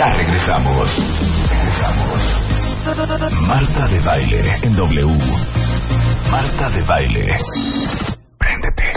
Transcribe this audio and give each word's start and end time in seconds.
Ya 0.00 0.08
regresamos. 0.14 0.88
Regresamos. 1.50 2.22
Marta 3.46 3.86
de 3.86 4.00
baile 4.00 4.54
en 4.62 4.74
W. 4.74 5.06
Marta 6.30 6.70
de 6.70 6.82
baile. 6.84 7.26
Préndete. 8.38 8.92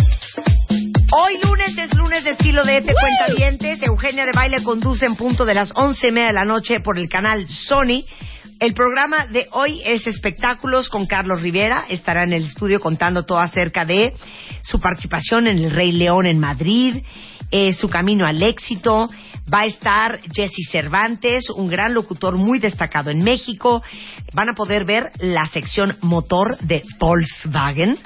Hoy 1.12 1.40
lunes 1.44 1.78
es 1.78 1.94
lunes 1.98 2.24
de 2.24 2.30
estilo 2.30 2.64
de 2.64 2.78
este 2.78 2.94
cuentavientes. 2.94 3.84
Eugenia 3.84 4.24
de 4.26 4.32
Baile 4.32 4.64
conduce 4.64 5.06
en 5.06 5.18
punto 5.18 5.44
de 5.44 5.56
las 5.56 5.74
once 5.76 6.08
y 6.08 6.14
media 6.14 6.28
de 6.28 6.36
la 6.36 6.46
noche 6.46 6.80
por 6.80 6.98
el 6.98 7.10
canal 7.10 7.50
Sony. 7.50 8.06
El 8.62 8.74
programa 8.74 9.26
de 9.26 9.50
hoy 9.52 9.82
es 9.84 10.08
espectáculos 10.08 10.88
con 10.88 11.06
Carlos 11.06 11.42
Rivera. 11.42 11.84
Estará 11.90 12.24
en 12.24 12.32
el 12.32 12.46
estudio 12.46 12.80
contando 12.80 13.26
todo 13.26 13.40
acerca 13.40 13.84
de 13.84 14.14
su 14.62 14.80
participación 14.80 15.48
en 15.48 15.58
El 15.66 15.72
Rey 15.72 15.92
León 15.92 16.26
en 16.26 16.40
Madrid, 16.40 17.04
eh, 17.52 17.74
su 17.74 17.88
camino 17.88 18.26
al 18.26 18.42
éxito. 18.42 19.10
Va 19.54 19.62
a 19.62 19.66
estar 19.66 20.22
Jesse 20.34 20.70
Cervantes, 20.72 21.50
un 21.50 21.68
gran 21.68 21.94
locutor 21.94 22.38
muy 22.38 22.60
destacado 22.60 23.12
en 23.12 23.22
México. 23.22 23.84
Van 24.34 24.50
a 24.50 24.54
poder 24.54 24.86
ver 24.86 25.12
la 25.20 25.46
sección 25.48 25.98
motor 26.02 26.58
de 26.60 26.82
Volkswagen, 26.98 27.98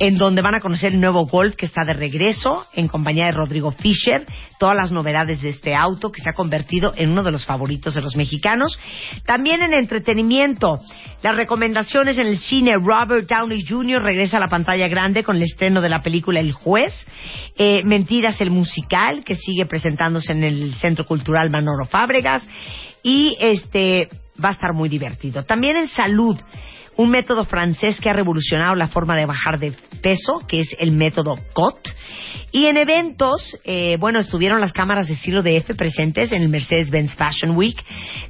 en 0.00 0.18
donde 0.18 0.42
van 0.42 0.56
a 0.56 0.60
conocer 0.60 0.92
el 0.92 1.00
nuevo 1.00 1.26
Golf 1.26 1.54
que 1.54 1.66
está 1.66 1.84
de 1.84 1.94
regreso 1.94 2.66
en 2.74 2.88
compañía 2.88 3.26
de 3.26 3.32
Rodrigo 3.32 3.70
Fischer, 3.70 4.26
todas 4.58 4.76
las 4.76 4.90
novedades 4.90 5.40
de 5.40 5.50
este 5.50 5.74
auto 5.74 6.10
que 6.10 6.20
se 6.20 6.30
ha 6.30 6.34
convertido 6.34 6.92
en 6.96 7.10
uno 7.10 7.22
de 7.22 7.30
los 7.30 7.44
favoritos 7.44 7.94
de 7.94 8.02
los 8.02 8.16
mexicanos. 8.16 8.78
También 9.24 9.62
en 9.62 9.74
entretenimiento, 9.74 10.80
las 11.22 11.36
recomendaciones 11.36 12.18
en 12.18 12.26
el 12.26 12.38
cine, 12.38 12.72
Robert 12.74 13.28
Downey 13.28 13.64
Jr. 13.64 14.02
regresa 14.02 14.38
a 14.38 14.40
la 14.40 14.48
pantalla 14.48 14.88
grande 14.88 15.22
con 15.22 15.36
el 15.36 15.42
estreno 15.42 15.80
de 15.80 15.88
la 15.88 16.00
película 16.00 16.40
El 16.40 16.52
Juez, 16.52 16.92
eh, 17.56 17.80
Mentiras 17.84 18.40
el 18.40 18.50
musical 18.72 19.22
que 19.24 19.36
sigue 19.36 19.66
presentándose 19.66 20.32
en 20.32 20.44
el 20.44 20.74
Centro 20.74 21.06
Cultural 21.06 21.50
Manolo 21.50 21.84
Fábregas 21.84 22.46
y 23.02 23.36
este 23.38 24.08
va 24.42 24.50
a 24.50 24.52
estar 24.52 24.72
muy 24.72 24.88
divertido. 24.88 25.44
También 25.44 25.76
en 25.76 25.88
salud, 25.88 26.38
un 26.96 27.10
método 27.10 27.44
francés 27.44 28.00
que 28.00 28.08
ha 28.08 28.14
revolucionado 28.14 28.74
la 28.74 28.88
forma 28.88 29.14
de 29.14 29.26
bajar 29.26 29.58
de 29.58 29.72
peso, 30.00 30.40
que 30.48 30.60
es 30.60 30.74
el 30.78 30.92
método 30.92 31.38
COT. 31.52 31.88
Y 32.50 32.66
en 32.66 32.76
eventos, 32.76 33.58
eh, 33.64 33.96
bueno, 33.98 34.18
estuvieron 34.18 34.60
las 34.60 34.72
cámaras 34.72 35.08
de 35.08 35.14
estilo 35.14 35.42
de 35.42 35.56
F 35.58 35.74
presentes 35.74 36.32
en 36.32 36.42
el 36.42 36.48
Mercedes-Benz 36.48 37.14
Fashion 37.14 37.56
Week, 37.56 37.82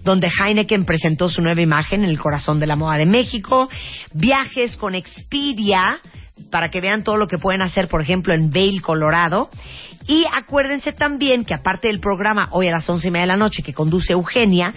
donde 0.02 0.28
Heineken 0.28 0.84
presentó 0.84 1.28
su 1.28 1.40
nueva 1.40 1.60
imagen 1.60 2.04
en 2.04 2.10
el 2.10 2.18
corazón 2.18 2.58
de 2.58 2.66
la 2.66 2.76
moda 2.76 2.98
de 2.98 3.06
México. 3.06 3.68
Viajes 4.12 4.76
con 4.76 4.94
Expedia, 4.94 6.00
para 6.50 6.70
que 6.70 6.80
vean 6.80 7.02
todo 7.02 7.16
lo 7.16 7.28
que 7.28 7.38
pueden 7.38 7.62
hacer, 7.62 7.88
por 7.88 8.00
ejemplo, 8.00 8.34
en 8.34 8.50
Vail, 8.50 8.80
Colorado. 8.82 9.50
Y 10.06 10.24
acuérdense 10.32 10.92
también 10.92 11.44
que 11.44 11.54
aparte 11.54 11.88
del 11.88 12.00
programa 12.00 12.48
hoy 12.52 12.68
a 12.68 12.72
las 12.72 12.88
once 12.88 13.08
y 13.08 13.10
media 13.10 13.22
de 13.22 13.28
la 13.28 13.36
noche 13.36 13.62
que 13.62 13.74
conduce 13.74 14.12
Eugenia, 14.12 14.74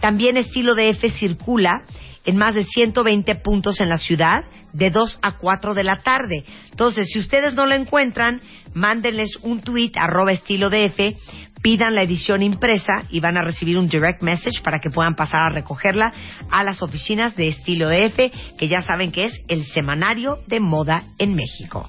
también 0.00 0.36
Estilo 0.36 0.74
de 0.74 0.90
F 0.90 1.10
circula 1.10 1.84
en 2.24 2.36
más 2.36 2.54
de 2.54 2.64
120 2.64 3.34
puntos 3.36 3.80
en 3.80 3.88
la 3.88 3.98
ciudad 3.98 4.44
de 4.72 4.90
2 4.90 5.18
a 5.22 5.38
4 5.38 5.74
de 5.74 5.84
la 5.84 5.96
tarde. 5.96 6.44
Entonces, 6.70 7.08
si 7.12 7.18
ustedes 7.18 7.54
no 7.54 7.66
lo 7.66 7.74
encuentran, 7.74 8.40
mándenles 8.74 9.36
un 9.42 9.60
tweet 9.60 9.92
arroba 9.94 10.32
estilo 10.32 10.68
de 10.68 10.86
F, 10.86 11.16
pidan 11.62 11.94
la 11.94 12.02
edición 12.02 12.42
impresa 12.42 13.04
y 13.08 13.20
van 13.20 13.38
a 13.38 13.42
recibir 13.42 13.78
un 13.78 13.88
direct 13.88 14.22
message 14.22 14.62
para 14.62 14.80
que 14.80 14.90
puedan 14.90 15.14
pasar 15.14 15.44
a 15.44 15.54
recogerla 15.54 16.12
a 16.50 16.64
las 16.64 16.82
oficinas 16.82 17.36
de 17.36 17.48
estilo 17.48 17.88
de 17.88 18.06
F, 18.06 18.32
que 18.58 18.68
ya 18.68 18.80
saben 18.80 19.12
que 19.12 19.24
es 19.24 19.44
el 19.48 19.64
semanario 19.66 20.40
de 20.46 20.60
moda 20.60 21.04
en 21.18 21.34
México. 21.34 21.88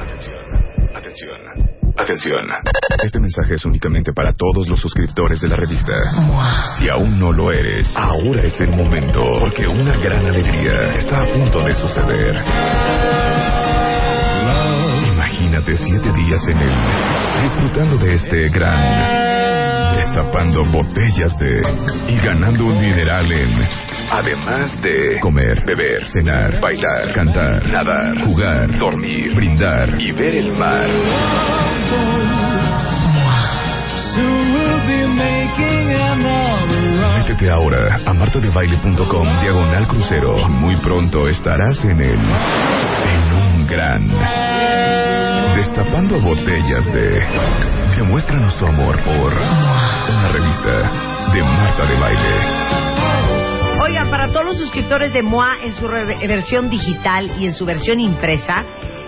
Atención, 0.00 0.36
atención. 0.94 1.77
Atención. 1.98 2.46
Este 3.02 3.18
mensaje 3.18 3.54
es 3.54 3.64
únicamente 3.64 4.12
para 4.12 4.32
todos 4.32 4.68
los 4.68 4.80
suscriptores 4.80 5.40
de 5.40 5.48
la 5.48 5.56
revista. 5.56 5.94
Si 6.78 6.88
aún 6.88 7.18
no 7.18 7.32
lo 7.32 7.50
eres, 7.50 7.92
ahora 7.96 8.42
es 8.42 8.60
el 8.60 8.70
momento, 8.70 9.28
porque 9.40 9.66
una 9.66 9.96
gran 9.96 10.24
alegría 10.24 10.94
está 10.94 11.22
a 11.22 11.26
punto 11.26 11.60
de 11.64 11.74
suceder. 11.74 12.36
Imagínate 15.12 15.76
siete 15.76 16.12
días 16.12 16.48
en 16.48 16.58
él, 16.58 16.78
disfrutando 17.42 17.98
de 17.98 18.14
este 18.14 18.48
gran, 18.48 19.37
destapando 20.08 20.62
botellas 20.70 21.36
de 21.38 21.60
y 22.08 22.16
ganando 22.16 22.64
un 22.64 22.80
dineral 22.80 23.30
en, 23.30 23.50
además 24.10 24.80
de 24.82 25.20
comer, 25.20 25.62
beber, 25.66 26.08
cenar, 26.08 26.60
bailar, 26.60 27.12
cantar, 27.12 27.66
nadar, 27.68 28.18
jugar, 28.24 28.78
dormir, 28.78 29.34
brindar 29.34 30.00
y 30.00 30.12
ver 30.12 30.36
el 30.36 30.52
mar. 30.52 30.88
Métete 37.16 37.50
ahora 37.50 38.00
a 38.06 38.12
martadebaile.com 38.14 39.40
diagonal 39.42 39.86
crucero. 39.88 40.48
Muy 40.48 40.76
pronto 40.76 41.28
estarás 41.28 41.84
en 41.84 42.00
el 42.02 42.18
en 42.18 43.32
un 43.32 43.66
gran 43.66 44.47
destapando 45.68 46.18
botellas 46.20 46.86
de 46.92 47.20
demuestra 47.96 48.38
nuestro 48.38 48.68
amor 48.68 48.96
por 49.02 49.34
una 49.34 50.28
revista 50.32 51.30
de 51.32 51.42
Marta 51.42 51.84
de 51.86 51.94
Baile. 52.00 53.80
Oigan, 53.82 54.08
para 54.08 54.28
todos 54.28 54.46
los 54.46 54.58
suscriptores 54.58 55.12
de 55.12 55.22
MOA 55.22 55.58
en 55.64 55.72
su 55.72 55.86
versión 55.86 56.70
digital 56.70 57.32
y 57.38 57.46
en 57.46 57.54
su 57.54 57.66
versión 57.66 58.00
impresa, 58.00 58.64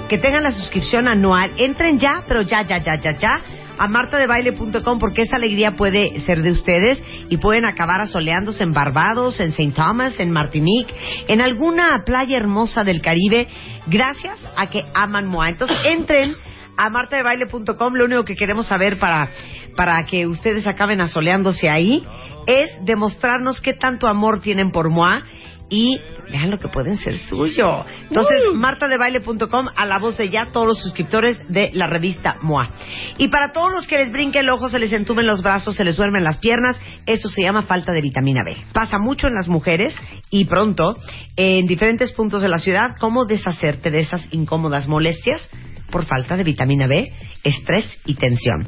que 0.09 0.19
tengan 0.19 0.43
la 0.43 0.50
suscripción 0.50 1.09
anual, 1.09 1.50
entren 1.56 1.98
ya, 1.98 2.25
pero 2.28 2.43
ya, 2.43 2.62
ya, 2.62 2.78
ya, 2.78 3.00
ya, 3.00 3.16
ya, 3.16 3.41
a 3.78 3.88
martadebaile.com 3.88 4.98
porque 4.98 5.22
esa 5.22 5.37
alegría 5.37 5.72
puede 5.72 6.21
ser 6.21 6.42
de 6.42 6.50
ustedes 6.50 7.03
y 7.31 7.38
pueden 7.38 7.65
acabar 7.65 8.03
asoleándose 8.03 8.65
en 8.65 8.72
Barbados, 8.72 9.41
en 9.41 9.48
St. 9.48 9.72
Thomas, 9.75 10.21
en 10.21 10.31
Martinique, 10.31 10.94
en 11.27 11.41
alguna 11.41 12.03
playa 12.04 12.37
hermosa 12.37 12.84
del 12.84 13.00
Caribe, 13.00 13.48
gracias 13.87 14.37
a 14.56 14.66
que 14.66 14.84
aman 14.92 15.27
MOA. 15.27 15.48
Entonces, 15.48 15.78
entren 15.84 16.37
a 16.80 16.88
martadebaile.com, 16.88 17.94
lo 17.94 18.06
único 18.06 18.24
que 18.24 18.34
queremos 18.34 18.66
saber 18.66 18.98
para, 18.98 19.28
para 19.76 20.06
que 20.06 20.26
ustedes 20.26 20.66
acaben 20.66 21.02
asoleándose 21.02 21.68
ahí 21.68 22.06
es 22.46 22.74
demostrarnos 22.86 23.60
qué 23.60 23.74
tanto 23.74 24.06
amor 24.06 24.41
tienen 24.41 24.70
por 24.70 24.88
MOA 24.88 25.24
y 25.68 26.00
vean 26.32 26.50
lo 26.50 26.58
que 26.58 26.68
pueden 26.68 26.96
ser 26.96 27.18
suyo. 27.18 27.84
Entonces, 28.08 28.38
martadebaile.com 28.54 29.66
a 29.76 29.84
la 29.84 29.98
voz 29.98 30.16
de 30.16 30.30
ya 30.30 30.52
todos 30.52 30.66
los 30.66 30.82
suscriptores 30.82 31.38
de 31.52 31.70
la 31.74 31.86
revista 31.86 32.38
MOA. 32.41 32.70
Y 33.18 33.28
para 33.28 33.52
todos 33.52 33.70
los 33.70 33.86
que 33.86 33.98
les 33.98 34.10
brinque 34.10 34.38
el 34.38 34.48
ojo, 34.48 34.70
se 34.70 34.78
les 34.78 34.92
entumen 34.92 35.26
los 35.26 35.42
brazos, 35.42 35.76
se 35.76 35.84
les 35.84 35.97
duermen 35.97 36.24
las 36.24 36.38
piernas, 36.38 36.80
eso 37.04 37.28
se 37.28 37.42
llama 37.42 37.64
falta 37.64 37.92
de 37.92 38.00
vitamina 38.00 38.41
B. 38.42 38.56
Pasa 38.72 38.98
mucho 38.98 39.26
en 39.26 39.34
las 39.34 39.48
mujeres 39.48 39.94
y 40.30 40.47
pronto 40.47 40.97
en 41.36 41.66
diferentes 41.66 42.10
puntos 42.12 42.41
de 42.41 42.48
la 42.48 42.58
ciudad 42.58 42.97
cómo 42.98 43.26
deshacerte 43.26 43.91
de 43.91 44.00
esas 44.00 44.26
incómodas 44.32 44.88
molestias 44.88 45.47
por 45.91 46.06
falta 46.06 46.37
de 46.37 46.45
vitamina 46.45 46.87
B, 46.87 47.12
estrés 47.45 48.01
y 48.06 48.15
tensión. 48.15 48.67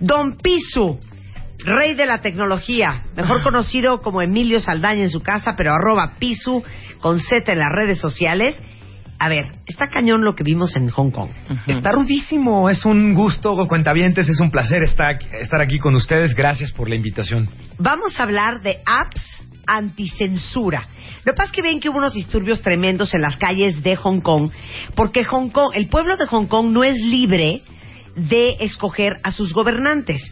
Don 0.00 0.36
Pisu, 0.36 0.98
rey 1.58 1.94
de 1.94 2.06
la 2.06 2.20
tecnología, 2.20 3.04
mejor 3.16 3.42
conocido 3.44 4.00
como 4.00 4.22
Emilio 4.22 4.60
Saldaña 4.60 5.02
en 5.02 5.10
su 5.10 5.20
casa, 5.20 5.54
pero 5.56 5.72
arroba 5.72 6.14
Pisu 6.18 6.62
con 7.00 7.20
Z 7.20 7.52
en 7.52 7.58
las 7.58 7.72
redes 7.72 7.98
sociales. 7.98 8.60
A 9.20 9.28
ver, 9.28 9.46
está 9.66 9.88
cañón 9.88 10.22
lo 10.22 10.36
que 10.36 10.44
vimos 10.44 10.76
en 10.76 10.90
Hong 10.90 11.10
Kong. 11.10 11.30
Está 11.66 11.90
rudísimo, 11.90 12.70
es 12.70 12.84
un 12.84 13.14
gusto, 13.14 13.50
cuentavientes, 13.66 14.28
es 14.28 14.38
un 14.38 14.52
placer 14.52 14.84
estar, 14.84 15.18
estar 15.40 15.60
aquí 15.60 15.80
con 15.80 15.96
ustedes. 15.96 16.36
Gracias 16.36 16.70
por 16.70 16.88
la 16.88 16.94
invitación. 16.94 17.48
Vamos 17.78 18.18
a 18.20 18.22
hablar 18.22 18.60
de 18.62 18.78
apps 18.86 19.38
anticensura. 19.68 20.88
Lo 21.24 21.32
que 21.32 21.36
pasa 21.36 21.50
es 21.50 21.52
que 21.52 21.62
ven 21.62 21.80
que 21.80 21.88
hubo 21.88 21.98
unos 21.98 22.14
disturbios 22.14 22.62
tremendos 22.62 23.14
en 23.14 23.22
las 23.22 23.36
calles 23.36 23.82
de 23.82 23.96
Hong 23.96 24.20
Kong, 24.20 24.50
porque 24.96 25.24
Hong 25.24 25.50
Kong, 25.50 25.72
el 25.74 25.88
pueblo 25.88 26.16
de 26.16 26.26
Hong 26.26 26.46
Kong 26.46 26.70
no 26.70 26.84
es 26.84 26.98
libre 26.98 27.62
de 28.16 28.56
escoger 28.60 29.16
a 29.22 29.30
sus 29.30 29.52
gobernantes. 29.52 30.22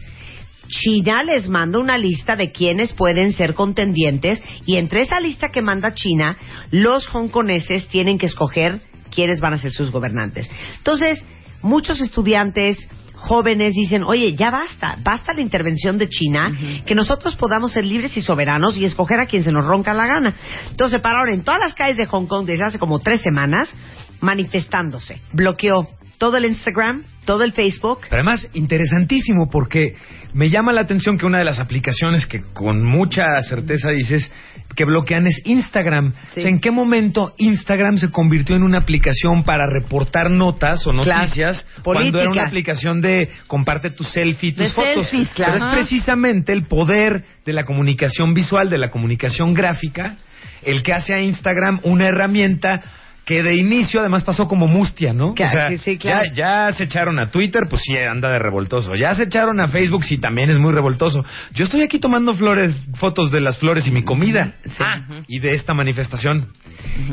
China 0.67 1.23
les 1.23 1.47
manda 1.47 1.79
una 1.79 1.97
lista 1.97 2.35
de 2.35 2.51
quienes 2.51 2.93
pueden 2.93 3.31
ser 3.31 3.53
contendientes 3.53 4.43
y 4.65 4.75
entre 4.75 5.01
esa 5.01 5.19
lista 5.19 5.49
que 5.49 5.61
manda 5.61 5.93
China, 5.93 6.37
los 6.71 7.07
hongkoneses 7.07 7.87
tienen 7.87 8.17
que 8.17 8.25
escoger 8.25 8.81
quiénes 9.09 9.39
van 9.39 9.53
a 9.53 9.57
ser 9.57 9.71
sus 9.71 9.91
gobernantes. 9.91 10.49
Entonces, 10.77 11.23
muchos 11.61 12.01
estudiantes 12.01 12.77
jóvenes 13.17 13.73
dicen, 13.73 14.03
oye, 14.03 14.33
ya 14.35 14.51
basta, 14.51 14.97
basta 15.03 15.33
la 15.33 15.41
intervención 15.41 15.97
de 15.97 16.09
China, 16.09 16.51
que 16.85 16.95
nosotros 16.95 17.35
podamos 17.35 17.71
ser 17.71 17.85
libres 17.85 18.15
y 18.17 18.21
soberanos 18.21 18.77
y 18.77 18.85
escoger 18.85 19.19
a 19.19 19.25
quien 19.25 19.43
se 19.43 19.51
nos 19.51 19.65
ronca 19.65 19.93
la 19.93 20.07
gana. 20.07 20.35
Entonces, 20.69 21.01
para 21.01 21.19
ahora, 21.19 21.33
en 21.33 21.43
todas 21.43 21.59
las 21.59 21.73
calles 21.73 21.97
de 21.97 22.05
Hong 22.05 22.27
Kong 22.27 22.45
desde 22.45 22.65
hace 22.65 22.79
como 22.79 22.99
tres 22.99 23.21
semanas, 23.21 23.75
manifestándose. 24.21 25.21
Bloqueó 25.33 25.87
todo 26.17 26.37
el 26.37 26.45
Instagram, 26.45 27.03
todo 27.27 27.43
el 27.43 27.51
Facebook. 27.53 27.99
Pero 28.09 28.23
además, 28.23 28.49
interesantísimo 28.53 29.49
porque 29.51 29.93
me 30.33 30.49
llama 30.49 30.71
la 30.73 30.81
atención 30.81 31.17
que 31.19 31.25
una 31.27 31.37
de 31.37 31.45
las 31.45 31.59
aplicaciones 31.59 32.25
que 32.25 32.41
con 32.53 32.83
mucha 32.83 33.23
certeza 33.47 33.91
dices 33.91 34.31
que 34.75 34.85
bloquean 34.85 35.27
es 35.27 35.41
Instagram. 35.45 36.13
Sí. 36.33 36.39
O 36.39 36.41
sea, 36.43 36.49
¿en 36.49 36.59
qué 36.59 36.71
momento 36.71 37.33
Instagram 37.37 37.97
se 37.97 38.11
convirtió 38.11 38.55
en 38.55 38.63
una 38.63 38.79
aplicación 38.79 39.43
para 39.43 39.65
reportar 39.71 40.31
notas 40.31 40.85
o 40.87 40.91
Claro. 40.91 41.19
noticias 41.21 41.67
cuando 41.83 42.19
era 42.19 42.29
una 42.29 42.45
aplicación 42.47 43.01
de 43.01 43.29
comparte 43.47 43.89
tu 43.91 44.03
selfie, 44.03 44.51
tus 44.53 44.63
De 44.63 44.69
fotos? 44.69 45.07
selfies, 45.09 45.29
Pero 45.35 45.55
es 45.55 45.63
precisamente 45.65 46.53
el 46.53 46.65
poder 46.67 47.23
de 47.45 47.53
la 47.53 47.63
comunicación 47.63 48.33
visual, 48.33 48.69
de 48.69 48.77
la 48.77 48.89
comunicación 48.89 49.53
gráfica, 49.53 50.15
el 50.63 50.81
que 50.83 50.93
hace 50.93 51.13
a 51.13 51.21
Instagram 51.21 51.79
una 51.83 52.07
herramienta 52.07 52.81
que 53.27 53.43
de 53.43 53.55
inicio 53.55 53.99
además 53.99 54.23
pasó 54.23 54.47
como 54.47 54.67
mustia, 54.67 55.11
¿no? 55.11 55.35
Que- 55.35 55.43
que 55.69 55.77
sí, 55.79 55.97
claro. 55.97 56.29
ya, 56.33 56.67
ya 56.69 56.73
se 56.77 56.85
echaron 56.85 57.19
a 57.19 57.29
Twitter, 57.29 57.63
pues 57.69 57.81
sí, 57.85 57.93
anda 57.97 58.29
de 58.31 58.39
revoltoso. 58.39 58.95
Ya 58.95 59.13
se 59.15 59.23
echaron 59.23 59.59
a 59.59 59.67
Facebook, 59.67 60.05
sí, 60.05 60.17
también 60.17 60.49
es 60.49 60.57
muy 60.57 60.71
revoltoso. 60.73 61.25
Yo 61.53 61.65
estoy 61.65 61.81
aquí 61.81 61.99
tomando 61.99 62.33
flores, 62.33 62.73
fotos 62.97 63.29
de 63.29 63.41
las 63.41 63.57
flores 63.59 63.85
y 63.85 63.91
mi 63.91 64.03
comida. 64.03 64.53
Ah, 64.79 65.01
y 65.27 65.39
de 65.39 65.51
esta 65.55 65.73
manifestación. 65.73 66.47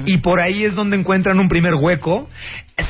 Y 0.07 0.19
por 0.19 0.41
ahí 0.41 0.63
es 0.65 0.77
donde 0.77 0.97
encuentran 0.97 1.39
un 1.41 1.49
primer 1.49 1.75
hueco. 1.75 2.29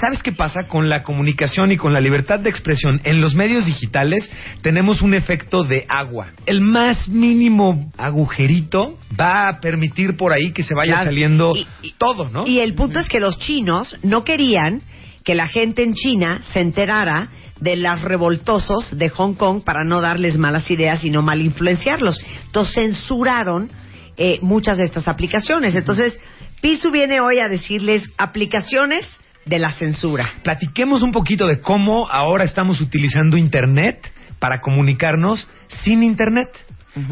¿Sabes 0.01 0.23
qué 0.23 0.33
pasa 0.33 0.65
con 0.69 0.89
la 0.89 1.03
comunicación 1.03 1.71
y 1.73 1.77
con 1.77 1.93
la 1.93 2.01
libertad 2.01 2.41
de 2.41 2.51
expresión? 2.51 3.01
En 3.05 3.21
los 3.21 3.35
medios 3.35 3.65
digitales 3.67 4.31
tenemos 4.63 5.03
un 5.03 5.15
efecto 5.15 5.63
de 5.63 5.85
agua. 5.89 6.29
El 6.47 6.61
más 6.61 7.09
mínimo 7.09 7.91
agujerito 7.97 8.99
va 9.19 9.49
a 9.49 9.61
permitir 9.61 10.17
por 10.17 10.33
ahí 10.33 10.53
que 10.53 10.63
se 10.63 10.75
vaya 10.75 10.95
Claro. 10.95 11.05
saliendo 11.11 11.53
Y- 11.55 11.67
y- 11.83 11.93
todo, 11.99 12.29
¿no? 12.29 12.47
Y 12.47 12.61
el 12.61 12.75
punto 12.75 12.99
es 12.99 13.09
que 13.09 13.14
los 13.21 13.39
chinos 13.39 13.97
no 14.03 14.25
querían 14.25 14.83
que 15.25 15.35
la 15.35 15.49
gente 15.49 15.83
en 15.83 15.95
China 15.95 16.43
se 16.53 16.61
enterara 16.61 17.29
de 17.61 17.77
los 17.77 18.03
revoltosos 18.03 18.97
de 18.97 19.09
Hong 19.09 19.35
Kong 19.35 19.63
para 19.65 19.85
no 19.85 20.01
darles 20.01 20.37
malas 20.37 20.71
ideas 20.71 21.05
y 21.05 21.11
no 21.11 21.23
mal 21.23 21.41
influenciarlos. 21.41 22.21
Entonces 22.47 22.75
censuraron 22.75 23.71
eh, 24.17 24.39
muchas 24.43 24.79
de 24.79 24.85
estas 24.85 25.09
aplicaciones. 25.09 25.75
Entonces, 25.75 26.19
Pisu 26.61 26.91
viene 26.91 27.21
hoy 27.21 27.39
a 27.41 27.49
decirles 27.49 28.11
aplicaciones 28.19 29.07
de 29.45 29.59
la 29.59 29.73
censura. 29.73 30.31
platiquemos 30.43 31.03
un 31.03 31.13
poquito 31.13 31.47
de 31.47 31.61
cómo 31.61 32.09
ahora 32.09 32.45
estamos 32.45 32.81
utilizando 32.81 33.37
Internet 33.37 34.11
para 34.39 34.61
comunicarnos 34.61 35.49
sin 35.83 36.03
Internet. 36.03 36.49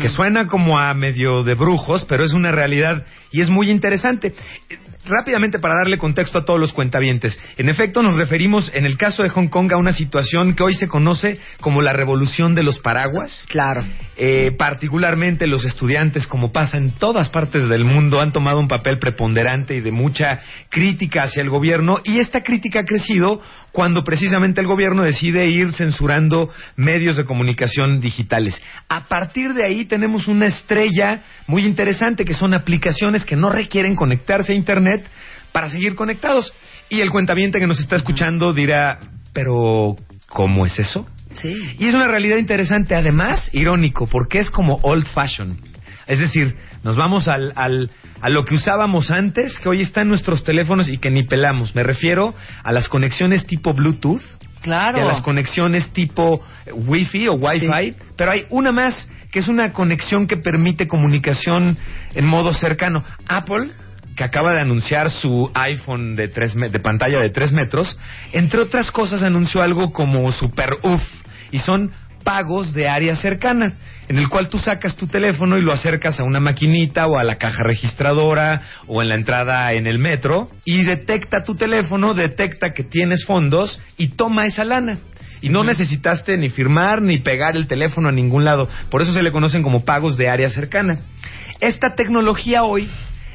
Que 0.00 0.08
suena 0.08 0.46
como 0.46 0.78
a 0.78 0.94
medio 0.94 1.42
de 1.42 1.54
brujos, 1.54 2.04
pero 2.04 2.24
es 2.24 2.34
una 2.34 2.52
realidad 2.52 3.04
y 3.32 3.40
es 3.40 3.50
muy 3.50 3.70
interesante. 3.70 4.34
Rápidamente 5.04 5.58
para 5.58 5.74
darle 5.74 5.98
contexto 5.98 6.38
a 6.38 6.44
todos 6.44 6.60
los 6.60 6.72
cuentavientes. 6.72 7.40
En 7.56 7.68
efecto, 7.68 8.02
nos 8.02 8.16
referimos 8.16 8.70
en 8.74 8.86
el 8.86 8.96
caso 8.96 9.24
de 9.24 9.30
Hong 9.30 9.48
Kong 9.48 9.72
a 9.72 9.76
una 9.76 9.92
situación 9.92 10.54
que 10.54 10.62
hoy 10.62 10.74
se 10.74 10.86
conoce 10.86 11.40
como 11.60 11.82
la 11.82 11.92
revolución 11.92 12.54
de 12.54 12.62
los 12.62 12.78
paraguas. 12.78 13.44
Claro. 13.48 13.84
Eh, 14.16 14.52
particularmente 14.56 15.48
los 15.48 15.64
estudiantes, 15.64 16.28
como 16.28 16.52
pasa 16.52 16.76
en 16.76 16.92
todas 16.92 17.30
partes 17.30 17.68
del 17.68 17.84
mundo, 17.84 18.20
han 18.20 18.30
tomado 18.30 18.60
un 18.60 18.68
papel 18.68 18.98
preponderante 19.00 19.74
y 19.74 19.80
de 19.80 19.90
mucha 19.90 20.38
crítica 20.68 21.22
hacia 21.24 21.42
el 21.42 21.50
gobierno 21.50 21.98
y 22.04 22.20
esta 22.20 22.42
crítica 22.42 22.80
ha 22.80 22.84
crecido 22.84 23.40
cuando 23.72 24.04
precisamente 24.04 24.60
el 24.60 24.66
gobierno 24.66 25.02
decide 25.02 25.48
ir 25.48 25.72
censurando 25.72 26.50
medios 26.76 27.16
de 27.16 27.24
comunicación 27.24 28.00
digitales. 28.00 28.62
A 28.88 29.08
partir 29.08 29.54
de 29.54 29.64
ahí 29.64 29.71
tenemos 29.86 30.28
una 30.28 30.46
estrella 30.46 31.22
muy 31.46 31.64
interesante 31.64 32.24
que 32.24 32.34
son 32.34 32.54
aplicaciones 32.54 33.24
que 33.24 33.36
no 33.36 33.50
requieren 33.50 33.94
conectarse 33.96 34.52
a 34.52 34.56
Internet 34.56 35.04
para 35.52 35.68
seguir 35.68 35.94
conectados. 35.94 36.52
Y 36.88 37.00
el 37.00 37.10
cuentaviente 37.10 37.58
que 37.58 37.66
nos 37.66 37.80
está 37.80 37.96
escuchando 37.96 38.52
dirá, 38.52 38.98
pero 39.32 39.96
¿cómo 40.28 40.66
es 40.66 40.78
eso? 40.78 41.06
Sí. 41.34 41.54
Y 41.78 41.86
es 41.86 41.94
una 41.94 42.08
realidad 42.08 42.36
interesante, 42.36 42.94
además 42.94 43.48
irónico, 43.52 44.06
porque 44.06 44.38
es 44.38 44.50
como 44.50 44.78
old 44.82 45.06
fashion. 45.08 45.56
Es 46.06 46.18
decir, 46.18 46.56
nos 46.82 46.96
vamos 46.96 47.28
al, 47.28 47.52
al- 47.56 47.90
a 48.20 48.28
lo 48.28 48.44
que 48.44 48.54
usábamos 48.54 49.10
antes, 49.10 49.58
que 49.58 49.68
hoy 49.68 49.80
está 49.80 50.02
en 50.02 50.08
nuestros 50.08 50.44
teléfonos 50.44 50.88
y 50.88 50.98
que 50.98 51.10
ni 51.10 51.22
pelamos. 51.22 51.74
Me 51.74 51.82
refiero 51.82 52.34
a 52.64 52.72
las 52.72 52.88
conexiones 52.88 53.46
tipo 53.46 53.72
Bluetooth, 53.72 54.20
Claro. 54.62 54.98
a 54.98 55.04
las 55.04 55.20
conexiones 55.20 55.92
tipo 55.92 56.44
eh, 56.66 56.72
Wi-Fi 56.72 57.28
o 57.28 57.34
Wi-Fi, 57.34 57.94
pero 58.16 58.32
hay 58.32 58.46
una 58.50 58.72
más, 58.72 59.08
que 59.30 59.40
es 59.40 59.48
una 59.48 59.72
conexión 59.72 60.26
que 60.26 60.36
permite 60.36 60.86
comunicación 60.86 61.76
en 62.14 62.26
modo 62.26 62.52
cercano. 62.52 63.04
Apple 63.26 63.70
que 64.16 64.24
acaba 64.24 64.52
de 64.52 64.60
anunciar 64.60 65.10
su 65.10 65.50
iPhone 65.54 66.16
de, 66.16 66.28
tres 66.28 66.54
de 66.54 66.80
pantalla 66.80 67.18
de 67.20 67.30
3 67.30 67.52
metros, 67.52 67.98
entre 68.32 68.60
otras 68.60 68.90
cosas 68.90 69.22
anunció 69.22 69.62
algo 69.62 69.92
como 69.92 70.30
Super 70.32 70.74
UF, 70.82 71.02
y 71.50 71.58
son 71.60 71.92
pagos 72.22 72.72
de 72.72 72.88
área 72.88 73.14
cercana, 73.16 73.74
en 74.08 74.18
el 74.18 74.28
cual 74.28 74.48
tú 74.48 74.58
sacas 74.58 74.96
tu 74.96 75.06
teléfono 75.06 75.58
y 75.58 75.62
lo 75.62 75.72
acercas 75.72 76.18
a 76.20 76.24
una 76.24 76.40
maquinita 76.40 77.06
o 77.06 77.18
a 77.18 77.24
la 77.24 77.36
caja 77.36 77.62
registradora 77.62 78.62
o 78.86 79.02
en 79.02 79.08
la 79.08 79.16
entrada 79.16 79.72
en 79.72 79.86
el 79.86 79.98
metro 79.98 80.48
y 80.64 80.82
detecta 80.84 81.44
tu 81.44 81.54
teléfono, 81.54 82.14
detecta 82.14 82.72
que 82.74 82.84
tienes 82.84 83.24
fondos 83.24 83.80
y 83.96 84.08
toma 84.08 84.46
esa 84.46 84.64
lana. 84.64 84.98
Y 85.40 85.48
no 85.48 85.64
necesitaste 85.64 86.36
ni 86.36 86.50
firmar 86.50 87.02
ni 87.02 87.18
pegar 87.18 87.56
el 87.56 87.66
teléfono 87.66 88.08
a 88.08 88.12
ningún 88.12 88.44
lado. 88.44 88.68
Por 88.90 89.02
eso 89.02 89.12
se 89.12 89.22
le 89.22 89.32
conocen 89.32 89.62
como 89.62 89.84
pagos 89.84 90.16
de 90.16 90.28
área 90.28 90.48
cercana. 90.50 91.00
Esta 91.60 91.96
tecnología 91.96 92.62
hoy 92.62 92.88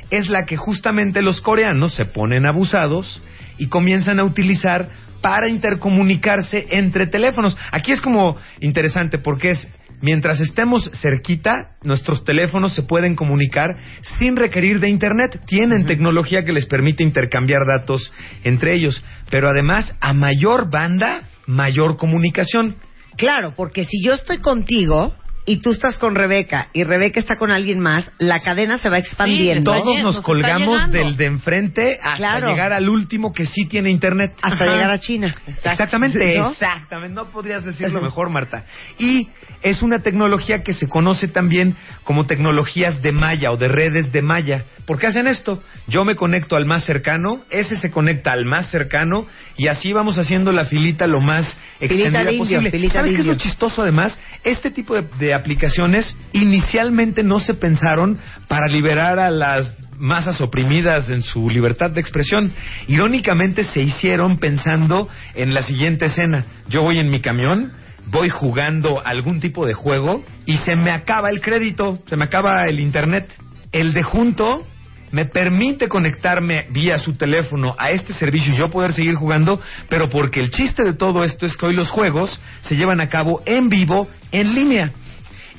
es 0.10 0.30
la 0.30 0.46
que 0.46 0.56
justamente 0.56 1.22
los 1.22 1.42
coreanos 1.42 1.94
se 1.94 2.06
ponen 2.06 2.48
abusados 2.48 3.22
y 3.58 3.68
comienzan 3.68 4.20
a 4.20 4.24
utilizar 4.24 4.90
para 5.22 5.50
intercomunicarse 5.50 6.68
entre 6.72 7.08
teléfonos. 7.08 7.58
Aquí 7.72 7.92
es 7.92 8.02
como 8.02 8.38
interesante 8.60 9.18
porque 9.18 9.52
es 9.52 9.68
mientras 10.02 10.40
estemos 10.40 10.90
cerquita, 11.02 11.76
nuestros 11.84 12.24
teléfonos 12.24 12.74
se 12.74 12.84
pueden 12.84 13.16
comunicar 13.16 13.78
sin 14.20 14.36
requerir 14.36 14.80
de 14.80 14.90
internet. 14.90 15.42
Tienen 15.46 15.86
tecnología 15.86 16.46
que 16.46 16.54
les 16.54 16.66
permite 16.66 17.04
intercambiar 17.04 17.62
datos 17.66 18.12
entre 18.44 18.76
ellos, 18.76 19.04
pero 19.30 19.48
además 19.50 19.96
a 20.00 20.14
mayor 20.14 20.70
banda, 20.70 21.24
mayor 21.46 21.98
comunicación. 21.98 22.76
Claro, 23.18 23.54
porque 23.56 23.86
si 23.86 24.04
yo 24.04 24.14
estoy 24.14 24.38
contigo 24.38 25.16
y 25.48 25.58
tú 25.62 25.72
estás 25.72 25.98
con 25.98 26.14
Rebeca 26.14 26.68
y 26.74 26.84
Rebeca 26.84 27.20
está 27.20 27.38
con 27.38 27.50
alguien 27.52 27.80
más, 27.80 28.12
la 28.20 28.40
cadena 28.42 28.78
se 28.78 28.90
va 28.90 29.00
expandiendo. 29.00 29.72
Está 29.72 29.82
Todos 29.82 29.94
bien, 29.96 30.04
nos 30.04 30.20
colgamos 30.22 30.92
del 30.92 31.18
de 31.18 31.26
enfrente 31.26 31.98
hasta 32.02 32.18
Claro. 32.18 32.50
llegar 32.50 32.74
al 32.74 32.88
último 32.90 33.34
que 33.34 33.46
sí 33.48 33.66
tiene 33.66 33.90
internet. 33.90 34.34
hasta 34.42 34.64
Ajá. 34.66 34.74
llegar 34.74 34.92
a 34.92 35.00
China. 35.00 35.34
Exactamente, 35.64 36.38
¿No? 36.38 36.52
exactamente. 36.52 37.16
No 37.16 37.26
podrías 37.26 37.64
decirlo 37.66 38.02
mejor, 38.02 38.30
Marta. 38.30 38.66
Y 39.00 39.30
es 39.62 39.82
una 39.82 40.00
tecnología 40.00 40.64
que 40.64 40.74
se 40.74 40.88
conoce 40.90 41.28
también 41.30 41.76
como 42.04 42.26
tecnologías 42.26 43.02
de 43.02 43.12
malla 43.12 43.52
o 43.52 43.58
de 43.58 43.70
redes 43.70 44.12
de 44.12 44.22
malla. 44.22 44.66
¿Por 44.86 45.00
qué 45.00 45.08
hacen 45.08 45.28
esto? 45.28 45.64
Yo 45.88 46.04
me 46.04 46.16
conecto 46.16 46.56
al 46.58 46.66
más 46.66 46.84
cercano, 46.84 47.42
ese 47.50 47.78
se 47.78 47.90
conecta 47.90 48.34
al 48.34 48.46
más 48.46 48.70
cercano 48.70 49.26
y 49.56 49.68
así 49.68 49.94
vamos 49.94 50.18
haciendo 50.20 50.52
la 50.52 50.66
filita 50.66 51.08
lo 51.08 51.22
más 51.22 51.58
extendida 51.80 52.24
indio, 52.32 52.38
posible. 52.40 52.72
filita 52.72 52.94
¿Sabes 52.96 53.12
qué 53.14 53.20
es 53.22 53.26
lo 53.26 53.34
indio. 53.34 53.44
chistoso 53.46 53.82
además? 53.82 54.20
Este 54.44 54.72
tipo 54.72 54.94
de, 54.96 55.04
de 55.20 55.34
aplicaciones 55.38 56.16
inicialmente 56.34 57.24
no 57.24 57.40
se 57.40 57.54
pensaron 57.54 58.20
para 58.48 58.68
liberar 58.68 59.20
a 59.20 59.32
las 59.32 59.74
masas 59.98 60.40
oprimidas 60.42 61.10
en 61.10 61.22
su 61.22 61.50
libertad 61.50 61.92
de 61.92 62.02
expresión. 62.02 62.52
Irónicamente 62.88 63.64
se 63.64 63.82
hicieron 63.82 64.38
pensando 64.38 65.10
en 65.34 65.54
la 65.54 65.62
siguiente 65.62 66.06
escena. 66.06 66.46
Yo 66.70 66.82
voy 66.82 67.00
en 67.00 67.10
mi 67.10 67.20
camión, 67.20 67.74
voy 68.08 68.30
jugando 68.30 69.02
algún 69.04 69.40
tipo 69.40 69.66
de 69.66 69.74
juego 69.74 70.24
y 70.46 70.58
se 70.58 70.76
me 70.76 70.92
acaba 70.92 71.30
el 71.30 71.42
crédito, 71.42 72.00
se 72.08 72.16
me 72.16 72.26
acaba 72.26 72.64
el 72.66 72.80
internet. 72.80 73.34
El 73.72 73.94
de 73.94 74.04
junto 74.04 74.66
me 75.12 75.26
permite 75.26 75.88
conectarme 75.88 76.68
vía 76.70 76.98
su 76.98 77.14
teléfono 77.14 77.76
a 77.78 77.92
este 77.92 78.14
servicio 78.14 78.54
y 78.54 78.58
yo 78.58 78.68
poder 78.68 78.94
seguir 78.94 79.16
jugando, 79.16 79.62
pero 79.90 80.10
porque 80.10 80.40
el 80.40 80.52
chiste 80.52 80.84
de 80.84 80.94
todo 80.94 81.24
esto 81.24 81.46
es 81.46 81.56
que 81.56 81.66
hoy 81.66 81.76
los 81.76 81.90
juegos 81.90 82.40
se 82.62 82.76
llevan 82.76 83.02
a 83.02 83.08
cabo 83.08 83.42
en 83.46 83.70
vivo, 83.70 84.08
en 84.32 84.54
línea. 84.54 84.92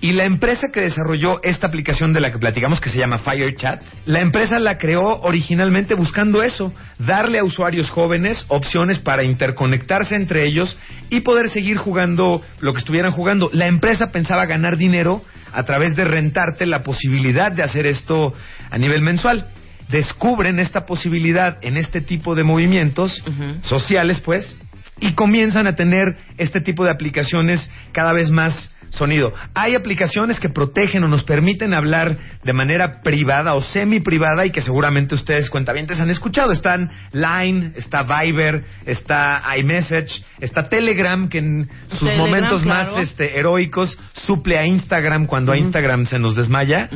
Y 0.00 0.12
la 0.12 0.26
empresa 0.26 0.69
que 0.73 0.81
desarrolló 0.81 1.43
esta 1.43 1.67
aplicación 1.67 2.12
de 2.12 2.21
la 2.21 2.31
que 2.31 2.38
platicamos, 2.38 2.81
que 2.81 2.90
se 2.90 2.99
llama 2.99 3.19
FireChat, 3.19 3.83
la 4.07 4.21
empresa 4.21 4.59
la 4.61 4.78
creó 4.78 5.21
originalmente 5.23 5.95
buscando 5.95 6.43
eso, 6.43 6.73
darle 6.99 7.40
a 7.40 7.45
usuarios 7.45 7.90
jóvenes 7.90 8.45
opciones 8.49 9.00
para 9.00 9.25
interconectarse 9.25 10.14
entre 10.14 10.45
ellos 10.45 10.78
y 11.11 11.21
poder 11.23 11.50
seguir 11.50 11.78
jugando 11.78 12.43
lo 12.61 12.73
que 12.73 12.78
estuvieran 12.78 13.11
jugando. 13.11 13.50
La 13.52 13.67
empresa 13.67 14.12
pensaba 14.12 14.47
ganar 14.47 14.76
dinero 14.76 15.23
a 15.52 15.64
través 15.64 15.97
de 15.97 16.05
rentarte 16.05 16.67
la 16.67 16.85
posibilidad 16.85 17.50
de 17.50 17.64
hacer 17.64 17.87
esto 17.87 18.33
a 18.71 18.78
nivel 18.78 19.00
mensual. 19.00 19.47
Descubren 19.88 20.61
esta 20.61 20.87
posibilidad 20.87 21.59
en 21.62 21.76
este 21.76 22.00
tipo 22.00 22.37
de 22.37 22.45
movimientos 22.45 23.25
sociales, 23.62 24.21
pues, 24.21 24.57
y 25.00 25.14
comienzan 25.14 25.67
a 25.67 25.75
tener 25.75 26.17
este 26.37 26.61
tipo 26.61 26.85
de 26.85 26.90
aplicaciones 26.90 27.71
cada 27.93 28.12
vez 28.12 28.31
más 28.31 28.75
sonido. 28.90 29.33
Hay 29.54 29.75
aplicaciones 29.75 30.40
que 30.40 30.49
protegen 30.49 31.04
o 31.04 31.09
nos 31.09 31.25
permiten 31.25 31.75
hablar 31.75 32.16
de 32.45 32.52
manera 32.52 33.02
privada 33.02 33.54
o 33.54 33.61
semi 33.61 34.00
privada 34.00 34.47
y 34.47 34.50
que 34.50 34.61
seguramente 34.61 35.14
ustedes 35.14 35.50
cuentavientes 35.50 36.00
han 36.00 36.11
escuchado. 36.11 36.52
Están 36.52 36.90
Line, 37.12 37.73
está 37.76 38.02
Viber, 38.02 38.64
está 38.87 39.42
iMessage, 39.59 40.23
está 40.40 40.68
Telegram 40.68 41.28
que 41.28 41.38
en 41.38 41.68
sus 41.90 42.00
Telegram, 42.00 42.18
momentos 42.18 42.62
claro. 42.62 42.92
más 42.92 42.99
este, 42.99 43.38
heroicos 43.38 43.99
suple 44.12 44.59
a 44.59 44.66
Instagram 44.66 45.26
cuando 45.26 45.52
a 45.52 45.59
Instagram 45.59 46.07
se 46.07 46.18
nos 46.18 46.37
desmaya. 46.37 46.88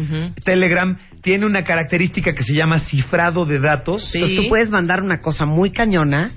Telegram 0.44 0.96
tiene 1.22 1.46
una 1.46 1.62
característica 1.64 2.32
que 2.32 2.42
se 2.42 2.54
llama 2.54 2.80
cifrado 2.80 3.44
de 3.44 3.60
datos. 3.60 4.04
Sí. 4.10 4.18
Entonces 4.18 4.38
tú 4.42 4.48
puedes 4.48 4.70
mandar 4.70 5.02
una 5.02 5.20
cosa 5.20 5.46
muy 5.46 5.70
cañona 5.70 6.32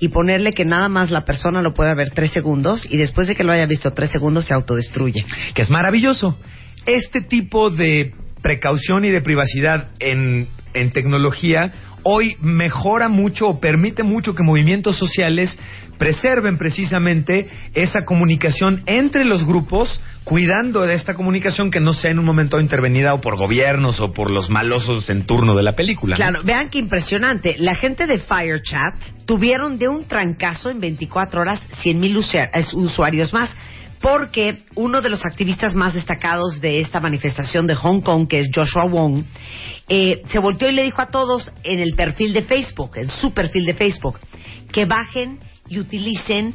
y 0.00 0.08
ponerle 0.08 0.52
que 0.52 0.64
nada 0.64 0.88
más 0.88 1.10
la 1.10 1.24
persona 1.24 1.62
lo 1.62 1.74
puede 1.74 1.94
ver 1.94 2.10
tres 2.10 2.32
segundos 2.32 2.86
y 2.88 2.96
después 2.96 3.28
de 3.28 3.36
que 3.36 3.44
lo 3.44 3.52
haya 3.52 3.66
visto 3.66 3.90
tres 3.92 4.10
segundos 4.10 4.46
se 4.46 4.54
autodestruye. 4.54 5.24
que 5.54 5.62
es 5.62 5.70
maravilloso. 5.70 6.38
Este 6.86 7.20
tipo 7.20 7.70
de 7.70 8.14
precaución 8.42 9.04
y 9.04 9.10
de 9.10 9.20
privacidad 9.20 9.90
en, 10.00 10.48
en 10.72 10.90
tecnología 10.92 11.72
hoy 12.02 12.36
mejora 12.40 13.08
mucho 13.08 13.48
o 13.48 13.60
permite 13.60 14.02
mucho 14.02 14.34
que 14.34 14.42
movimientos 14.42 14.96
sociales 14.96 15.58
preserven 16.00 16.56
precisamente 16.56 17.46
esa 17.74 18.06
comunicación 18.06 18.82
entre 18.86 19.26
los 19.26 19.44
grupos, 19.44 20.00
cuidando 20.24 20.80
de 20.86 20.94
esta 20.94 21.12
comunicación 21.12 21.70
que 21.70 21.78
no 21.78 21.92
sea 21.92 22.10
en 22.10 22.18
un 22.18 22.24
momento 22.24 22.58
intervenida 22.58 23.12
o 23.12 23.20
por 23.20 23.36
gobiernos 23.36 24.00
o 24.00 24.10
por 24.14 24.30
los 24.30 24.48
malosos 24.48 25.10
en 25.10 25.26
turno 25.26 25.54
de 25.56 25.62
la 25.62 25.72
película. 25.76 26.16
Claro, 26.16 26.42
vean 26.42 26.70
qué 26.70 26.78
impresionante. 26.78 27.56
La 27.58 27.74
gente 27.74 28.06
de 28.06 28.18
FireChat 28.18 28.94
tuvieron 29.26 29.78
de 29.78 29.88
un 29.88 30.04
trancazo 30.06 30.70
en 30.70 30.80
24 30.80 31.42
horas 31.42 31.60
100 31.82 32.00
mil 32.00 32.16
usuarios 32.16 33.32
más. 33.34 33.54
Porque 34.00 34.62
uno 34.76 35.00
de 35.02 35.10
los 35.10 35.26
activistas 35.26 35.74
más 35.74 35.94
destacados 35.94 36.60
de 36.60 36.80
esta 36.80 37.00
manifestación 37.00 37.66
de 37.66 37.74
Hong 37.74 38.00
Kong, 38.00 38.28
que 38.28 38.38
es 38.40 38.50
Joshua 38.54 38.84
Wong, 38.86 39.24
eh, 39.88 40.22
se 40.26 40.40
volteó 40.40 40.68
y 40.68 40.72
le 40.72 40.84
dijo 40.84 41.02
a 41.02 41.10
todos 41.10 41.50
en 41.64 41.80
el 41.80 41.94
perfil 41.94 42.32
de 42.32 42.42
Facebook, 42.42 42.96
en 42.96 43.10
su 43.10 43.32
perfil 43.32 43.66
de 43.66 43.74
Facebook, 43.74 44.18
que 44.72 44.86
bajen 44.86 45.38
y 45.68 45.78
utilicen 45.78 46.54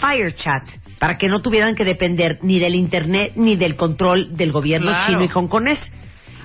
FireChat 0.00 0.68
para 0.98 1.16
que 1.18 1.28
no 1.28 1.40
tuvieran 1.42 1.74
que 1.74 1.84
depender 1.84 2.38
ni 2.42 2.58
del 2.58 2.74
Internet 2.74 3.32
ni 3.36 3.56
del 3.56 3.74
control 3.76 4.36
del 4.36 4.52
gobierno 4.52 4.90
Claro. 4.90 5.06
chino 5.06 5.24
y 5.24 5.28
hongkonés. 5.32 5.80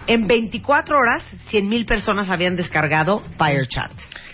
En 0.08 0.26
24 0.26 0.98
horas, 0.98 1.24
100.000 1.52 1.86
personas 1.86 2.30
habían 2.30 2.56
descargado 2.56 3.22
FireChat. 3.38 3.92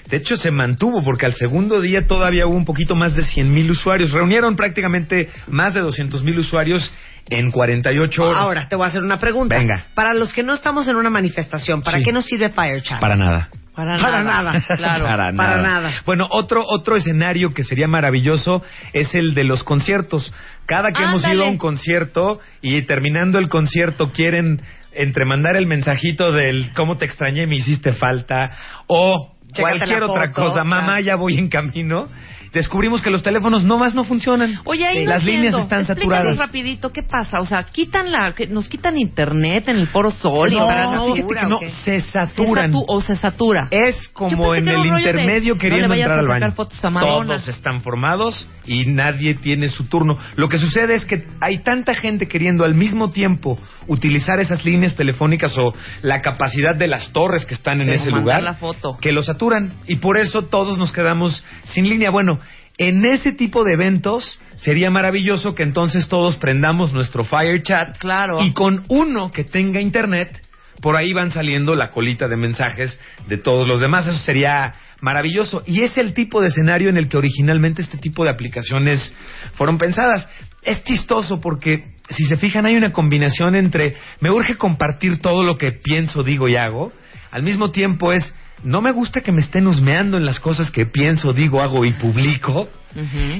De 0.09 0.17
hecho, 0.17 0.35
se 0.35 0.51
mantuvo 0.51 0.99
porque 1.03 1.25
al 1.25 1.33
segundo 1.33 1.81
día 1.81 2.05
todavía 2.07 2.45
hubo 2.45 2.55
un 2.55 2.65
poquito 2.65 2.95
más 2.95 3.15
de 3.15 3.23
100.000 3.23 3.69
usuarios. 3.71 4.11
Reunieron 4.11 4.55
prácticamente 4.55 5.29
más 5.47 5.73
de 5.73 5.81
200.000 5.81 6.39
usuarios 6.39 6.93
en 7.29 7.51
48 7.51 8.23
horas. 8.23 8.41
Ahora, 8.43 8.67
te 8.67 8.75
voy 8.75 8.85
a 8.85 8.87
hacer 8.89 9.01
una 9.01 9.19
pregunta. 9.19 9.57
Venga. 9.57 9.85
Para 9.95 10.13
los 10.13 10.33
que 10.33 10.43
no 10.43 10.53
estamos 10.53 10.87
en 10.87 10.95
una 10.97 11.09
manifestación, 11.09 11.81
¿para 11.81 11.97
Sí. 11.97 12.03
qué 12.05 12.11
nos 12.11 12.25
sirve 12.25 12.49
FireChat? 12.49 12.99
Para 12.99 13.15
nada. 13.15 13.49
Para, 13.73 13.97
Para 13.97 14.23
nada. 14.23 14.51
nada. 14.51 14.63
Claro. 14.77 15.05
Para, 15.05 15.33
Para 15.33 15.57
nada. 15.57 15.61
nada. 15.61 15.93
Bueno, 16.05 16.27
otro 16.29 16.63
otro 16.67 16.95
escenario 16.95 17.53
que 17.53 17.63
sería 17.63 17.87
maravilloso 17.87 18.61
es 18.91 19.15
el 19.15 19.33
de 19.33 19.45
los 19.45 19.63
conciertos. 19.63 20.31
Cada 20.67 20.89
que 20.91 21.01
hemos 21.03 21.25
ido 21.27 21.45
a 21.45 21.49
un 21.49 21.57
concierto 21.57 22.39
y 22.61 22.81
terminando 22.83 23.39
el 23.39 23.49
concierto 23.49 24.11
quieren 24.11 24.61
entremandar 24.91 25.55
el 25.55 25.65
mensajito 25.65 26.31
del 26.31 26.69
cómo 26.75 26.97
te 26.99 27.05
extrañé, 27.05 27.47
me 27.47 27.55
hiciste 27.55 27.93
falta 27.93 28.51
o 28.85 29.31
Chécate 29.53 29.77
cualquier 29.77 30.03
otra 30.03 30.31
cosa, 30.31 30.63
mamá, 30.63 30.99
ya 30.99 31.15
voy 31.15 31.37
en 31.37 31.47
camino. 31.47 32.07
Descubrimos 32.53 33.01
que 33.01 33.09
los 33.09 33.23
teléfonos 33.23 33.63
no 33.63 33.77
más 33.79 33.95
no 33.95 34.03
funcionan. 34.03 34.59
Oye, 34.65 34.85
ahí 34.85 35.03
no 35.05 35.09
las 35.09 35.23
líneas 35.23 35.55
entiendo. 35.55 35.59
están 35.59 35.79
Explícanos 35.81 36.13
saturadas. 36.19 36.37
rapidito, 36.37 36.91
¿qué 36.91 37.01
pasa? 37.01 37.37
O 37.41 37.45
sea, 37.45 37.63
quitan 37.63 38.11
la, 38.11 38.31
que 38.33 38.45
nos 38.47 38.69
quitan 38.69 38.97
internet 38.97 39.67
en 39.69 39.77
el 39.77 39.87
foro 39.87 40.11
sol 40.11 40.51
y 40.51 40.55
No, 40.55 40.67
para 40.67 40.85
no, 40.95 41.13
fíjate 41.15 41.35
que 41.35 41.47
no, 41.47 41.55
¿o 41.55 41.59
qué? 41.59 41.69
se 41.69 42.01
se 42.01 42.11
saturan. 42.11 42.71
satu- 42.71 42.85
o 42.87 43.01
se 43.01 43.15
satura. 43.17 43.67
Es 43.71 44.07
como 44.09 44.53
en 44.53 44.67
el 44.67 44.83
de, 44.83 44.87
intermedio 44.89 45.55
no 45.55 45.59
queriendo 45.59 45.93
entrar 45.93 46.19
al 46.19 46.27
baño. 46.27 46.51
fotos 46.51 46.83
a 46.85 46.89
Madonna. 46.89 47.35
Todos 47.35 47.47
están 47.47 47.81
formados 47.81 48.47
y 48.65 48.85
nadie 48.85 49.33
tiene 49.33 49.67
su 49.69 49.85
turno. 49.85 50.15
Lo 50.35 50.47
que 50.47 50.57
sucede 50.59 50.95
es 50.95 51.05
que 51.05 51.25
hay 51.41 51.63
tanta 51.63 51.93
gente 51.95 52.27
queriendo 52.27 52.65
al 52.65 52.75
mismo 52.75 53.09
tiempo 53.11 53.57
utilizar 53.87 54.39
esas 54.39 54.63
líneas 54.63 54.95
telefónicas 54.95 55.57
o 55.57 55.73
la 56.03 56.21
capacidad 56.21 56.75
de 56.77 56.87
las 56.87 57.11
torres 57.11 57.45
que 57.45 57.55
están 57.55 57.81
en 57.81 57.89
ese 57.91 58.11
lugar 58.11 58.43
la 58.43 58.53
foto. 58.53 58.97
que 59.01 59.11
lo 59.11 59.23
saturan 59.23 59.73
y 59.87 59.95
por 59.95 60.17
eso 60.19 60.43
todos 60.43 60.77
nos 60.77 60.91
quedamos 60.91 61.43
sin 61.63 61.89
línea. 61.89 62.11
Bueno, 62.11 62.39
en 62.77 63.05
ese 63.05 63.31
tipo 63.33 63.63
de 63.63 63.73
eventos 63.73 64.39
sería 64.55 64.89
maravilloso 64.89 65.53
que 65.53 65.63
entonces 65.63 66.07
todos 66.07 66.37
prendamos 66.37 66.93
nuestro 66.93 67.23
Fire 67.23 67.61
Chat 67.61 67.97
Claro. 67.99 68.41
y 68.41 68.51
con 68.53 68.83
uno 68.87 69.31
que 69.31 69.43
tenga 69.43 69.79
internet, 69.79 70.41
por 70.81 70.95
ahí 70.97 71.13
van 71.13 71.31
saliendo 71.31 71.75
la 71.75 71.91
colita 71.91 72.27
de 72.27 72.35
mensajes 72.35 72.99
de 73.27 73.37
todos 73.37 73.67
los 73.67 73.79
demás. 73.79 74.07
Eso 74.07 74.19
sería 74.19 74.73
maravilloso. 75.01 75.63
Y 75.65 75.81
es 75.81 75.97
el 75.97 76.13
tipo 76.13 76.41
de 76.41 76.47
escenario 76.47 76.89
en 76.89 76.97
el 76.97 77.07
que 77.07 77.17
originalmente 77.17 77.81
este 77.81 77.97
tipo 77.97 78.23
de 78.23 78.31
aplicaciones 78.31 79.13
fueron 79.53 79.77
pensadas. 79.77 80.27
Es 80.61 80.83
chistoso 80.83 81.39
porque, 81.39 81.93
si 82.09 82.25
se 82.25 82.37
fijan, 82.37 82.65
hay 82.65 82.75
una 82.75 82.91
combinación 82.91 83.55
entre 83.55 83.95
me 84.19 84.31
urge 84.31 84.55
compartir 84.57 85.19
todo 85.21 85.43
lo 85.43 85.57
que 85.57 85.71
pienso, 85.73 86.23
digo 86.23 86.47
y 86.49 86.55
hago. 86.55 86.91
Al 87.31 87.43
mismo 87.43 87.71
tiempo 87.71 88.11
es, 88.11 88.33
no 88.63 88.81
me 88.81 88.91
gusta 88.91 89.21
que 89.21 89.31
me 89.31 89.41
estén 89.41 89.67
husmeando 89.67 90.17
en 90.17 90.25
las 90.25 90.39
cosas 90.39 90.71
que 90.71 90.85
pienso, 90.85 91.33
digo, 91.33 91.61
hago 91.61 91.85
y 91.85 91.93
publico. 91.93 92.69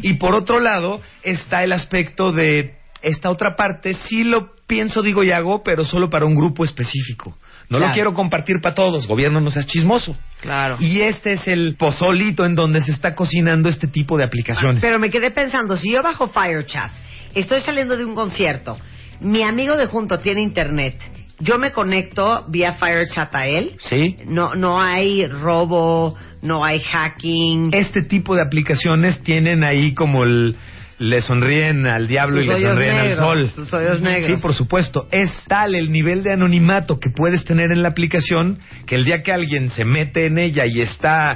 Y 0.01 0.13
por 0.15 0.33
otro 0.33 0.59
lado 0.59 1.01
está 1.21 1.63
el 1.63 1.73
aspecto 1.73 2.31
de 2.31 2.75
esta 3.01 3.29
otra 3.29 3.55
parte, 3.55 3.93
sí 3.93 4.23
lo 4.23 4.51
pienso, 4.65 5.01
digo 5.01 5.23
y 5.23 5.31
hago, 5.31 5.61
pero 5.63 5.83
solo 5.83 6.09
para 6.09 6.25
un 6.25 6.35
grupo 6.35 6.63
específico. 6.63 7.37
No 7.69 7.77
Claro. 7.77 7.87
lo 7.87 7.93
quiero 7.93 8.13
compartir 8.13 8.57
para 8.61 8.75
todos, 8.75 9.07
gobierno 9.07 9.39
no 9.41 9.51
seas 9.51 9.67
chismoso. 9.67 10.15
Claro. 10.41 10.77
Y 10.79 11.01
este 11.01 11.33
es 11.33 11.47
el 11.47 11.75
pozolito 11.77 12.45
en 12.45 12.55
donde 12.55 12.81
se 12.81 12.91
está 12.91 13.13
cocinando 13.15 13.69
este 13.69 13.87
tipo 13.87 14.17
de 14.17 14.25
aplicaciones. 14.25 14.81
Pero 14.81 14.99
me 14.99 15.09
quedé 15.09 15.31
pensando, 15.31 15.75
si 15.77 15.91
yo 15.91 16.01
bajo 16.01 16.27
FireChat, 16.27 16.91
estoy 17.35 17.61
saliendo 17.61 17.95
de 17.97 18.05
un 18.05 18.15
concierto, 18.15 18.77
mi 19.21 19.43
amigo 19.43 19.75
de 19.77 19.85
junto 19.87 20.19
tiene 20.19 20.41
internet, 20.41 20.95
yo 21.39 21.57
me 21.57 21.71
conecto 21.71 22.45
vía 22.47 22.73
FireChat 22.73 23.35
a 23.35 23.47
él, 23.47 23.75
¿Sí? 23.79 24.17
no, 24.25 24.55
no 24.55 24.79
hay 24.79 25.25
robo, 25.25 26.15
no 26.41 26.63
hay 26.63 26.79
hacking. 26.79 27.71
Este 27.73 28.03
tipo 28.03 28.35
de 28.35 28.41
aplicaciones 28.41 29.21
tienen 29.23 29.63
ahí 29.63 29.93
como 29.93 30.23
el... 30.23 30.55
Le 31.03 31.19
sonríen 31.19 31.85
al 31.85 32.07
diablo 32.07 32.41
Sus 32.41 32.45
y 32.45 32.47
le 32.47 32.61
sonríen 32.69 32.95
negros, 32.95 33.19
al 33.19 33.25
sol. 33.25 33.49
sus 33.53 33.73
hoyos 33.73 34.01
negros. 34.01 34.25
Sí, 34.25 34.41
por 34.41 34.53
supuesto. 34.53 35.05
Es 35.11 35.29
tal 35.49 35.75
el 35.75 35.91
nivel 35.91 36.23
de 36.23 36.31
anonimato 36.31 36.97
que 36.97 37.09
puedes 37.09 37.43
tener 37.43 37.73
en 37.73 37.83
la 37.83 37.89
aplicación 37.89 38.59
que 38.85 38.95
el 38.95 39.03
día 39.03 39.17
que 39.17 39.33
alguien 39.33 39.69
se 39.71 39.83
mete 39.83 40.27
en 40.27 40.37
ella 40.37 40.65
y 40.65 40.79
está 40.79 41.31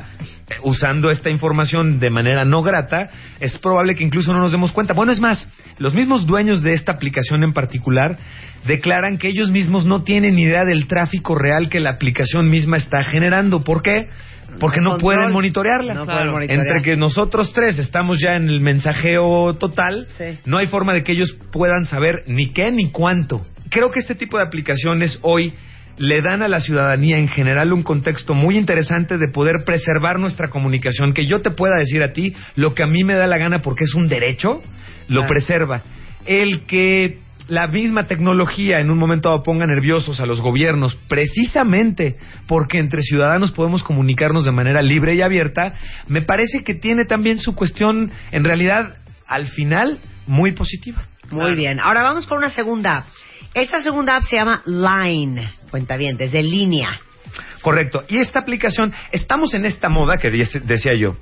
eh, 0.49 0.53
usando 0.63 1.09
esta 1.09 1.29
información 1.29 1.99
de 1.99 2.09
manera 2.09 2.45
no 2.45 2.61
grata, 2.61 3.09
es 3.41 3.57
probable 3.57 3.95
que 3.95 4.05
incluso 4.05 4.31
no 4.31 4.39
nos 4.39 4.53
demos 4.53 4.71
cuenta. 4.71 4.93
Bueno, 4.93 5.11
es 5.11 5.19
más, 5.19 5.49
los 5.79 5.93
mismos 5.93 6.25
dueños 6.25 6.63
de 6.63 6.71
esta 6.71 6.93
aplicación 6.93 7.43
en 7.43 7.51
particular 7.51 8.17
declaran 8.65 9.17
que 9.17 9.27
ellos 9.27 9.51
mismos 9.51 9.83
no 9.83 10.03
tienen 10.03 10.39
idea 10.39 10.63
del 10.63 10.87
tráfico 10.87 11.35
real 11.35 11.67
que 11.69 11.81
la 11.81 11.89
aplicación 11.89 12.47
misma 12.47 12.77
está 12.77 13.03
generando. 13.03 13.65
¿Por 13.65 13.81
qué? 13.81 14.07
Porque 14.59 14.79
no, 14.81 14.97
pueden 14.97 15.31
monitorearla. 15.31 15.93
No 15.93 16.05
Claro. 16.05 16.19
pueden 16.19 16.33
monitorear. 16.33 16.67
Entre 16.67 16.81
que 16.83 16.97
nosotros 16.97 17.51
tres 17.53 17.79
estamos 17.79 18.19
ya 18.19 18.35
en 18.35 18.49
el 18.49 18.61
mensajeo 18.61 19.55
total, 19.55 20.07
Sí. 20.17 20.39
no 20.45 20.57
hay 20.57 20.67
forma 20.67 20.93
de 20.93 21.03
que 21.03 21.11
ellos 21.13 21.35
puedan 21.51 21.85
saber 21.85 22.23
ni 22.27 22.51
qué 22.53 22.71
ni 22.71 22.89
cuánto. 22.91 23.41
Creo 23.69 23.91
que 23.91 23.99
este 23.99 24.15
tipo 24.15 24.37
de 24.37 24.43
aplicaciones 24.43 25.19
hoy 25.21 25.53
le 25.97 26.21
dan 26.21 26.41
a 26.43 26.47
la 26.47 26.59
ciudadanía 26.59 27.17
en 27.17 27.27
general 27.27 27.73
un 27.73 27.81
contexto 27.83 28.33
muy 28.35 28.55
interesante 28.57 29.17
de 29.17 29.27
poder 29.29 29.63
preservar 29.65 30.19
nuestra 30.19 30.47
comunicación, 30.49 31.13
que 31.13 31.25
yo 31.25 31.39
te 31.39 31.49
pueda 31.49 31.75
decir 31.79 32.03
a 32.03 32.13
ti 32.13 32.33
lo 32.55 32.75
que 32.75 32.83
a 32.83 32.87
mí 32.87 33.03
me 33.03 33.15
da 33.15 33.25
la 33.27 33.37
gana 33.37 33.59
porque 33.59 33.85
es 33.85 33.95
un 33.95 34.07
derecho, 34.07 34.61
lo 35.07 35.21
Claro. 35.21 35.27
preserva. 35.27 35.81
El 36.25 36.61
que 36.65 37.17
la 37.47 37.67
misma 37.67 38.05
tecnología 38.05 38.79
en 38.79 38.91
un 38.91 38.97
momento 38.97 39.29
dado 39.29 39.43
ponga 39.43 39.65
nerviosos 39.65 40.19
a 40.19 40.25
los 40.25 40.41
gobiernos, 40.41 40.95
precisamente 41.07 42.17
porque 42.47 42.79
entre 42.79 43.01
ciudadanos 43.01 43.51
podemos 43.51 43.83
comunicarnos 43.83 44.45
de 44.45 44.51
manera 44.51 44.81
libre 44.81 45.15
y 45.15 45.21
abierta, 45.21 45.73
me 46.07 46.21
parece 46.21 46.63
que 46.63 46.75
tiene 46.75 47.05
también 47.05 47.39
su 47.39 47.55
cuestión, 47.55 48.11
en 48.31 48.43
realidad, 48.43 48.97
al 49.25 49.47
final, 49.47 49.99
muy 50.25 50.51
positiva. 50.51 51.07
Muy 51.31 51.55
bien. 51.55 51.79
Ahora 51.79 52.03
vamos 52.03 52.27
con 52.27 52.37
una 52.37 52.49
segunda 52.49 52.95
app. 52.95 53.05
Esta 53.53 53.81
segunda 53.81 54.17
app 54.17 54.23
se 54.23 54.37
llama 54.37 54.61
Line, 54.65 55.51
cuenta 55.69 55.97
bien, 55.97 56.17
desde 56.17 56.43
línea. 56.43 56.99
Correcto. 57.61 58.03
Y 58.07 58.19
esta 58.19 58.39
aplicación, 58.39 58.93
estamos 59.11 59.53
en 59.53 59.65
esta 59.65 59.89
moda 59.89 60.17
que 60.17 60.29
decía 60.29 60.93
yo. 60.99 61.17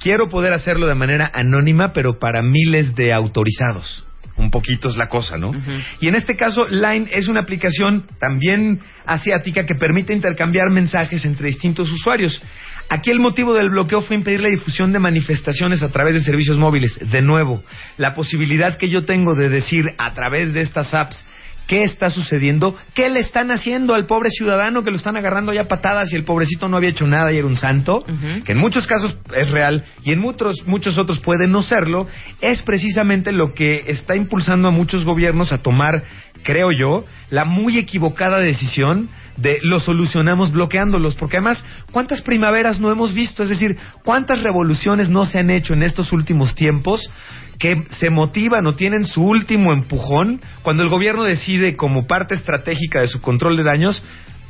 Quiero 0.00 0.28
poder 0.28 0.54
hacerlo 0.54 0.86
de 0.86 0.94
manera 0.94 1.30
anónima, 1.34 1.92
pero 1.92 2.18
para 2.18 2.42
miles 2.42 2.94
de 2.94 3.12
autorizados. 3.12 4.06
Un 4.36 4.50
poquito 4.50 4.88
es 4.88 4.96
la 4.96 5.08
cosa, 5.08 5.36
¿no? 5.36 5.52
Y 6.00 6.08
en 6.08 6.14
este 6.14 6.34
caso, 6.34 6.64
Line 6.66 7.08
es 7.12 7.28
una 7.28 7.40
aplicación 7.40 8.06
también 8.18 8.80
asiática 9.04 9.64
que 9.66 9.74
permite 9.74 10.14
intercambiar 10.14 10.70
mensajes 10.70 11.24
entre 11.24 11.48
distintos 11.48 11.90
usuarios. 11.90 12.40
Aquí 12.88 13.10
el 13.10 13.20
motivo 13.20 13.54
del 13.54 13.70
bloqueo 13.70 14.00
fue 14.00 14.16
impedir 14.16 14.40
la 14.40 14.48
difusión 14.48 14.92
de 14.92 14.98
manifestaciones 14.98 15.82
a 15.82 15.90
través 15.90 16.14
de 16.14 16.20
servicios 16.20 16.58
móviles. 16.58 16.98
De 17.10 17.22
nuevo, 17.22 17.62
la 17.98 18.14
posibilidad 18.14 18.76
que 18.78 18.88
yo 18.88 19.04
tengo 19.04 19.34
de 19.34 19.48
decir 19.48 19.92
a 19.98 20.12
través 20.14 20.52
de 20.52 20.62
estas 20.62 20.92
apps 20.94 21.24
qué 21.70 21.84
está 21.84 22.10
sucediendo, 22.10 22.76
qué 22.94 23.08
le 23.10 23.20
están 23.20 23.52
haciendo 23.52 23.94
al 23.94 24.06
pobre 24.06 24.30
ciudadano 24.30 24.82
que 24.82 24.90
lo 24.90 24.96
están 24.96 25.16
agarrando 25.16 25.52
ya 25.52 25.68
patadas 25.68 26.12
y 26.12 26.16
el 26.16 26.24
pobrecito 26.24 26.68
no 26.68 26.76
había 26.76 26.88
hecho 26.88 27.06
nada 27.06 27.32
y 27.32 27.36
era 27.36 27.46
un 27.46 27.56
santo, 27.56 28.04
que 28.44 28.50
en 28.50 28.58
muchos 28.58 28.88
casos 28.88 29.16
es 29.36 29.50
real 29.50 29.84
y 30.02 30.12
en 30.12 30.18
muchos, 30.18 30.66
muchos 30.66 30.98
otros 30.98 31.20
puede 31.20 31.46
no 31.46 31.62
serlo, 31.62 32.08
es 32.40 32.60
precisamente 32.62 33.30
lo 33.30 33.54
que 33.54 33.84
está 33.86 34.16
impulsando 34.16 34.66
a 34.66 34.72
muchos 34.72 35.04
gobiernos 35.04 35.52
a 35.52 35.58
tomar, 35.58 36.02
creo 36.42 36.70
yo, 36.76 37.04
la 37.30 37.44
muy 37.44 37.78
equivocada 37.78 38.40
decisión 38.40 39.08
de 39.36 39.60
lo 39.62 39.78
solucionamos 39.78 40.50
bloqueándolos, 40.50 41.14
porque 41.14 41.36
además, 41.36 41.64
¿cuántas 41.92 42.20
primaveras 42.20 42.80
no 42.80 42.90
hemos 42.90 43.14
visto? 43.14 43.44
Es 43.44 43.48
decir, 43.48 43.76
¿cuántas 44.04 44.42
revoluciones 44.42 45.08
no 45.08 45.24
se 45.24 45.38
han 45.38 45.50
hecho 45.50 45.72
en 45.72 45.84
estos 45.84 46.12
últimos 46.12 46.56
tiempos 46.56 47.08
que 47.60 47.84
se 47.90 48.08
motivan 48.08 48.66
o 48.66 48.74
tienen 48.74 49.04
su 49.04 49.22
último 49.22 49.72
empujón 49.72 50.40
cuando 50.62 50.82
el 50.82 50.88
gobierno 50.88 51.22
decide, 51.22 51.76
como 51.76 52.06
parte 52.06 52.34
estratégica 52.34 53.02
de 53.02 53.06
su 53.06 53.20
control 53.20 53.58
de 53.58 53.64
daños, 53.64 54.02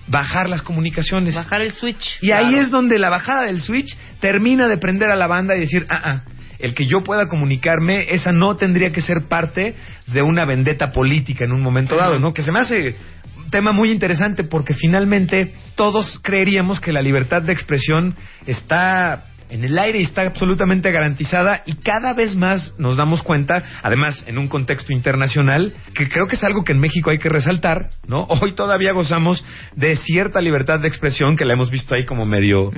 bajar 0.06 0.48
las 0.48 0.62
comunicaciones? 0.62 1.34
Bajar 1.34 1.60
el 1.60 1.72
switch. 1.72 2.18
Y 2.22 2.30
ahí 2.30 2.54
es 2.54 2.70
donde 2.70 2.98
la 2.98 3.10
bajada 3.10 3.42
del 3.42 3.60
switch 3.60 3.96
termina 4.20 4.68
de 4.68 4.78
prender 4.78 5.10
a 5.10 5.16
la 5.16 5.26
banda 5.26 5.56
y 5.56 5.60
decir, 5.60 5.86
ah, 5.88 6.00
ah, 6.04 6.22
el 6.60 6.72
que 6.72 6.86
yo 6.86 7.02
pueda 7.02 7.26
comunicarme, 7.26 8.14
esa 8.14 8.30
no 8.30 8.56
tendría 8.56 8.92
que 8.92 9.00
ser 9.00 9.26
parte 9.28 9.74
de 10.06 10.22
una 10.22 10.44
vendetta 10.44 10.92
política 10.92 11.44
en 11.44 11.52
un 11.52 11.62
momento 11.62 11.96
dado, 11.96 12.18
¿no? 12.20 12.32
Que 12.32 12.42
se 12.44 12.52
me 12.52 12.60
hace 12.60 12.94
un 13.36 13.50
tema 13.50 13.72
muy 13.72 13.90
interesante 13.90 14.44
porque 14.44 14.74
finalmente 14.74 15.54
todos 15.74 16.20
creeríamos 16.22 16.78
que 16.78 16.92
la 16.92 17.02
libertad 17.02 17.42
de 17.42 17.54
expresión 17.54 18.14
está 18.46 19.24
en 19.50 19.64
el 19.64 19.78
aire 19.78 19.98
y 19.98 20.02
está 20.02 20.22
absolutamente 20.22 20.90
garantizada 20.90 21.62
y 21.66 21.74
cada 21.74 22.12
vez 22.14 22.36
más 22.36 22.74
nos 22.78 22.96
damos 22.96 23.22
cuenta, 23.22 23.62
además 23.82 24.24
en 24.26 24.38
un 24.38 24.48
contexto 24.48 24.92
internacional, 24.92 25.72
que 25.94 26.08
creo 26.08 26.26
que 26.26 26.36
es 26.36 26.44
algo 26.44 26.64
que 26.64 26.72
en 26.72 26.80
México 26.80 27.10
hay 27.10 27.18
que 27.18 27.28
resaltar, 27.28 27.90
¿no? 28.06 28.24
Hoy 28.42 28.52
todavía 28.52 28.92
gozamos 28.92 29.44
de 29.76 29.96
cierta 29.96 30.40
libertad 30.40 30.80
de 30.80 30.88
expresión 30.88 31.36
que 31.36 31.44
la 31.44 31.54
hemos 31.54 31.70
visto 31.70 31.94
ahí 31.94 32.04
como 32.04 32.24
medio 32.26 32.70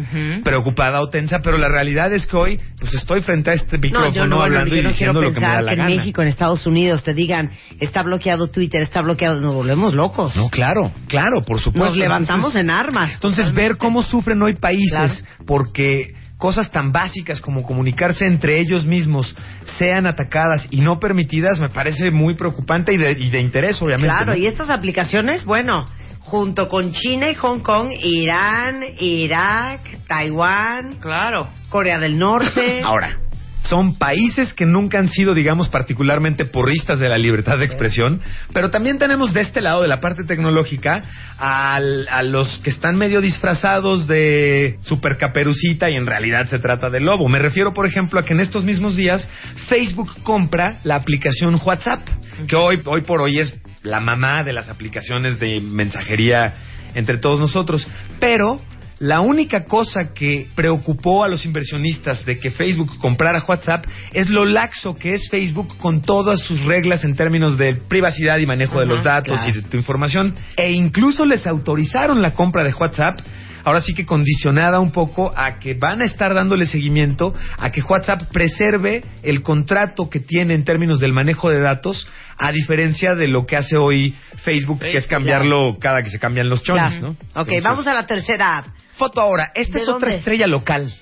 preocupada 0.44 1.00
o 1.00 1.08
tensa, 1.08 1.38
pero 1.42 1.58
la 1.58 1.68
realidad 1.68 2.12
es 2.12 2.26
que 2.26 2.36
hoy 2.36 2.60
pues 2.78 2.94
estoy 2.94 3.20
frente 3.22 3.50
a 3.50 3.54
este 3.54 3.78
micrófono 3.78 4.26
no, 4.26 4.42
hablando 4.42 4.74
y 4.74 4.82
no 4.82 4.90
quiero 4.90 4.90
diciendo 4.90 5.20
lo 5.20 5.32
que 5.32 5.40
me 5.40 5.46
da 5.46 5.62
la 5.62 5.70
que 5.70 5.74
en 5.74 5.78
gana. 5.86 5.96
México, 5.96 6.22
en 6.22 6.28
Estados 6.28 6.66
Unidos, 6.66 7.02
te 7.02 7.14
digan, 7.14 7.50
está 7.80 8.02
bloqueado 8.02 8.48
Twitter, 8.48 8.80
está 8.82 9.02
bloqueado, 9.02 9.40
nos 9.40 9.54
volvemos 9.54 9.94
locos. 9.94 10.36
No, 10.36 10.48
claro, 10.48 10.90
claro, 11.08 11.42
por 11.42 11.58
supuesto. 11.60 11.88
nos 11.90 11.96
levantamos 11.96 12.54
Entonces- 12.54 12.60
en 12.62 12.70
armas. 12.70 13.12
Entonces, 13.14 13.52
ver 13.54 13.76
cómo 13.76 14.02
sufren 14.02 14.40
hoy 14.42 14.54
países 14.56 15.22
Claro. 15.22 15.44
porque 15.46 16.14
cosas 16.42 16.72
tan 16.72 16.90
básicas 16.90 17.40
como 17.40 17.62
comunicarse 17.62 18.26
entre 18.26 18.58
ellos 18.58 18.84
mismos 18.84 19.32
sean 19.78 20.08
atacadas 20.08 20.66
y 20.70 20.80
no 20.80 20.98
permitidas 20.98 21.60
me 21.60 21.68
parece 21.68 22.10
muy 22.10 22.34
preocupante 22.34 22.92
y 22.92 22.96
de, 22.96 23.12
y 23.12 23.30
de 23.30 23.40
interés, 23.40 23.80
obviamente. 23.80 24.08
Claro, 24.08 24.32
¿no? 24.32 24.36
y 24.36 24.48
estas 24.48 24.68
aplicaciones, 24.68 25.44
bueno, 25.44 25.84
junto 26.18 26.66
con 26.68 26.92
China 26.94 27.30
y 27.30 27.36
Hong 27.36 27.60
Kong, 27.60 27.92
Irán, 28.02 28.82
Irak, 28.98 29.82
Taiwán, 30.08 30.96
Claro. 31.00 31.46
Corea 31.68 32.00
del 32.00 32.18
Norte. 32.18 32.82
Ahora, 32.84 33.20
son 33.64 33.96
países 33.96 34.52
que 34.54 34.66
nunca 34.66 34.98
han 34.98 35.08
sido, 35.08 35.34
digamos, 35.34 35.68
particularmente 35.68 36.44
porristas 36.44 36.98
de 36.98 37.08
la 37.08 37.18
libertad 37.18 37.58
de 37.58 37.64
expresión, 37.64 38.20
pero 38.52 38.70
también 38.70 38.98
tenemos 38.98 39.32
de 39.32 39.40
este 39.42 39.60
lado, 39.60 39.82
de 39.82 39.88
la 39.88 39.98
parte 40.00 40.24
tecnológica, 40.24 41.04
al- 41.38 42.08
a 42.08 42.22
los 42.22 42.58
que 42.58 42.70
están 42.70 42.96
medio 42.96 43.20
disfrazados 43.20 44.06
de 44.06 44.76
supercaperucita 44.80 45.90
y 45.90 45.94
en 45.94 46.06
realidad 46.06 46.46
se 46.48 46.58
trata 46.58 46.90
de 46.90 47.00
lobo. 47.00 47.28
Me 47.28 47.38
refiero, 47.38 47.72
por 47.72 47.86
ejemplo, 47.86 48.18
a 48.20 48.24
que 48.24 48.32
en 48.34 48.40
estos 48.40 48.64
mismos 48.64 48.96
días 48.96 49.28
Facebook 49.68 50.10
compra 50.22 50.78
la 50.84 50.96
aplicación 50.96 51.60
WhatsApp, 51.64 52.00
que 52.48 52.56
hoy, 52.56 52.80
hoy 52.84 53.02
por 53.02 53.20
hoy 53.22 53.38
es 53.38 53.54
la 53.82 54.00
mamá 54.00 54.42
de 54.44 54.52
las 54.52 54.68
aplicaciones 54.68 55.38
de 55.38 55.60
mensajería 55.60 56.54
entre 56.94 57.18
todos 57.18 57.40
nosotros, 57.40 57.86
pero 58.20 58.60
la 59.02 59.20
única 59.20 59.64
cosa 59.64 60.14
que 60.14 60.46
preocupó 60.54 61.24
a 61.24 61.28
los 61.28 61.44
inversionistas 61.44 62.24
de 62.24 62.38
que 62.38 62.52
Facebook 62.52 62.98
comprara 63.00 63.44
WhatsApp 63.44 63.84
es 64.12 64.30
lo 64.30 64.44
laxo 64.44 64.94
que 64.94 65.14
es 65.14 65.28
Facebook 65.28 65.76
con 65.78 66.02
todas 66.02 66.38
sus 66.38 66.64
reglas 66.66 67.02
en 67.02 67.16
términos 67.16 67.58
de 67.58 67.74
privacidad 67.74 68.38
y 68.38 68.46
manejo 68.46 68.78
de 68.78 68.86
los 68.86 69.02
datos 69.02 69.40
claro. 69.40 69.50
y 69.50 69.60
de 69.60 69.68
tu 69.68 69.76
información. 69.76 70.36
E 70.56 70.70
incluso 70.70 71.26
les 71.26 71.48
autorizaron 71.48 72.22
la 72.22 72.32
compra 72.34 72.62
de 72.62 72.72
WhatsApp. 72.72 73.18
Ahora 73.64 73.80
sí 73.80 73.92
que 73.92 74.06
condicionada 74.06 74.78
un 74.78 74.92
poco 74.92 75.32
a 75.36 75.58
que 75.58 75.74
van 75.74 76.00
a 76.00 76.04
estar 76.04 76.32
dándole 76.32 76.66
seguimiento 76.66 77.34
a 77.58 77.72
que 77.72 77.82
WhatsApp 77.82 78.30
preserve 78.32 79.04
el 79.24 79.42
contrato 79.42 80.08
que 80.10 80.20
tiene 80.20 80.54
en 80.54 80.62
términos 80.62 81.00
del 81.00 81.12
manejo 81.12 81.50
de 81.50 81.60
datos, 81.60 82.06
a 82.38 82.52
diferencia 82.52 83.16
de 83.16 83.26
lo 83.26 83.46
que 83.46 83.56
hace 83.56 83.76
hoy 83.76 84.14
Facebook, 84.44 84.78
que 84.78 84.96
es 84.96 85.08
cambiarlo 85.08 85.76
cada 85.80 86.02
que 86.02 86.10
se 86.10 86.20
cambian 86.20 86.48
los 86.48 86.62
chones. 86.62 87.00
¿no? 87.00 87.10
Ok, 87.10 87.18
Entonces- 87.34 87.64
vamos 87.64 87.86
a 87.88 87.94
la 87.94 88.06
tercera 88.06 88.58
app. 88.58 88.66
Foto 89.02 89.20
ahora. 89.20 89.50
Esta 89.56 89.78
¿De 89.78 89.82
es 89.82 89.88
otra 89.88 90.14
estrella 90.14 90.46
local. 90.46 90.94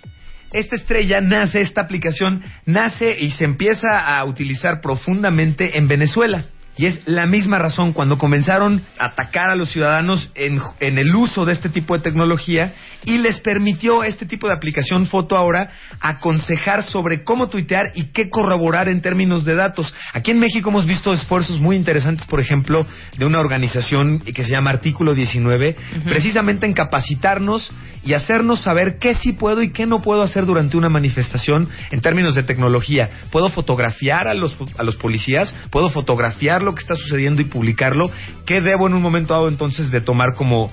Esta 0.54 0.74
estrella 0.74 1.20
nace, 1.20 1.60
esta 1.60 1.82
aplicación 1.82 2.42
nace 2.64 3.14
y 3.20 3.30
se 3.32 3.44
empieza 3.44 4.16
a 4.16 4.24
utilizar 4.24 4.80
profundamente 4.80 5.76
en 5.76 5.86
Venezuela. 5.86 6.46
Y 6.80 6.86
es 6.86 7.06
la 7.06 7.26
misma 7.26 7.58
razón 7.58 7.92
cuando 7.92 8.16
comenzaron 8.16 8.80
a 8.98 9.08
atacar 9.08 9.50
a 9.50 9.54
los 9.54 9.70
ciudadanos 9.70 10.30
en, 10.34 10.58
en 10.80 10.96
el 10.96 11.14
uso 11.14 11.44
de 11.44 11.52
este 11.52 11.68
tipo 11.68 11.94
de 11.94 12.02
tecnología 12.02 12.72
y 13.04 13.18
les 13.18 13.38
permitió 13.40 14.02
este 14.02 14.24
tipo 14.24 14.46
de 14.46 14.54
aplicación 14.54 15.06
Foto 15.06 15.36
ahora 15.36 15.70
aconsejar 16.00 16.82
sobre 16.84 17.22
cómo 17.22 17.50
tuitear 17.50 17.92
y 17.96 18.04
qué 18.12 18.30
corroborar 18.30 18.88
en 18.88 19.02
términos 19.02 19.44
de 19.44 19.56
datos. 19.56 19.92
Aquí 20.14 20.30
en 20.30 20.40
México 20.40 20.70
hemos 20.70 20.86
visto 20.86 21.12
esfuerzos 21.12 21.60
muy 21.60 21.76
interesantes, 21.76 22.24
por 22.26 22.40
ejemplo, 22.40 22.86
de 23.18 23.26
una 23.26 23.40
organización 23.40 24.20
que 24.20 24.42
se 24.42 24.50
llama 24.50 24.70
Artículo 24.70 25.14
19, 25.14 25.76
precisamente 26.04 26.64
en 26.64 26.72
capacitarnos 26.72 27.70
y 28.02 28.14
hacernos 28.14 28.62
saber 28.62 28.96
qué 28.98 29.14
sí 29.14 29.32
puedo 29.32 29.62
y 29.62 29.70
qué 29.70 29.84
no 29.84 29.98
puedo 29.98 30.22
hacer 30.22 30.46
durante 30.46 30.78
una 30.78 30.88
manifestación 30.88 31.68
en 31.90 32.00
términos 32.00 32.34
de 32.34 32.42
tecnología. 32.42 33.10
Puedo 33.30 33.50
fotografiar 33.50 34.28
a 34.28 34.32
los, 34.34 34.56
a 34.78 34.82
los 34.82 34.96
policías, 34.96 35.54
puedo 35.70 35.90
fotografiar 35.90 36.62
lo 36.70 36.74
que 36.74 36.82
está 36.82 36.94
sucediendo 36.94 37.42
y 37.42 37.44
publicarlo. 37.44 38.10
¿Qué 38.46 38.60
debo 38.60 38.86
en 38.86 38.94
un 38.94 39.02
momento 39.02 39.34
dado 39.34 39.48
entonces 39.48 39.90
de 39.90 40.00
tomar 40.00 40.34
como 40.36 40.70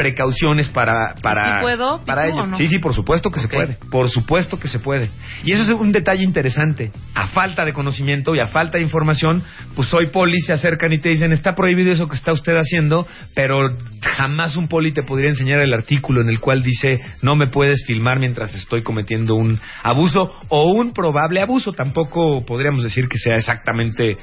precauciones 0.00 0.68
para 0.68 1.14
para 1.22 1.58
¿Sí 1.58 1.62
puedo, 1.62 2.02
para 2.06 2.26
ello? 2.26 2.46
no? 2.46 2.56
Sí, 2.56 2.68
sí, 2.68 2.78
por 2.78 2.94
supuesto 2.94 3.30
que 3.30 3.40
se 3.40 3.48
puede. 3.48 3.76
Por 3.90 4.08
supuesto 4.08 4.58
que 4.58 4.68
se 4.68 4.78
puede. 4.78 5.10
Y 5.44 5.52
eso 5.52 5.64
es 5.64 5.70
un 5.70 5.92
detalle 5.92 6.22
interesante. 6.22 6.90
A 7.14 7.26
falta 7.26 7.64
de 7.64 7.72
conocimiento 7.72 8.34
y 8.34 8.40
a 8.40 8.46
falta 8.46 8.78
de 8.78 8.84
información, 8.84 9.42
pues 9.74 9.92
hoy 9.92 10.06
polis 10.06 10.46
se 10.46 10.52
acercan 10.52 10.92
y 10.92 10.98
te 10.98 11.10
dicen, 11.10 11.32
está 11.32 11.54
prohibido 11.54 11.92
eso 11.92 12.08
que 12.08 12.16
está 12.16 12.32
usted 12.32 12.56
haciendo, 12.56 13.06
pero 13.34 13.58
jamás 14.00 14.56
un 14.56 14.68
poli 14.68 14.92
te 14.92 15.02
podría 15.02 15.28
enseñar 15.28 15.60
el 15.60 15.74
artículo 15.74 16.22
en 16.22 16.30
el 16.30 16.40
cual 16.40 16.62
dice, 16.62 17.00
no 17.20 17.36
me 17.36 17.48
puedes 17.48 17.84
filmar 17.86 18.18
mientras 18.18 18.54
estoy 18.54 18.82
cometiendo 18.82 19.34
un 19.34 19.60
abuso 19.82 20.34
o 20.48 20.70
un 20.70 20.92
probable 20.92 21.40
abuso. 21.40 21.72
Tampoco 21.72 22.44
podríamos 22.46 22.84
decir 22.84 23.06
que 23.08 23.18
sea 23.18 23.34
exactamente... 23.34 24.16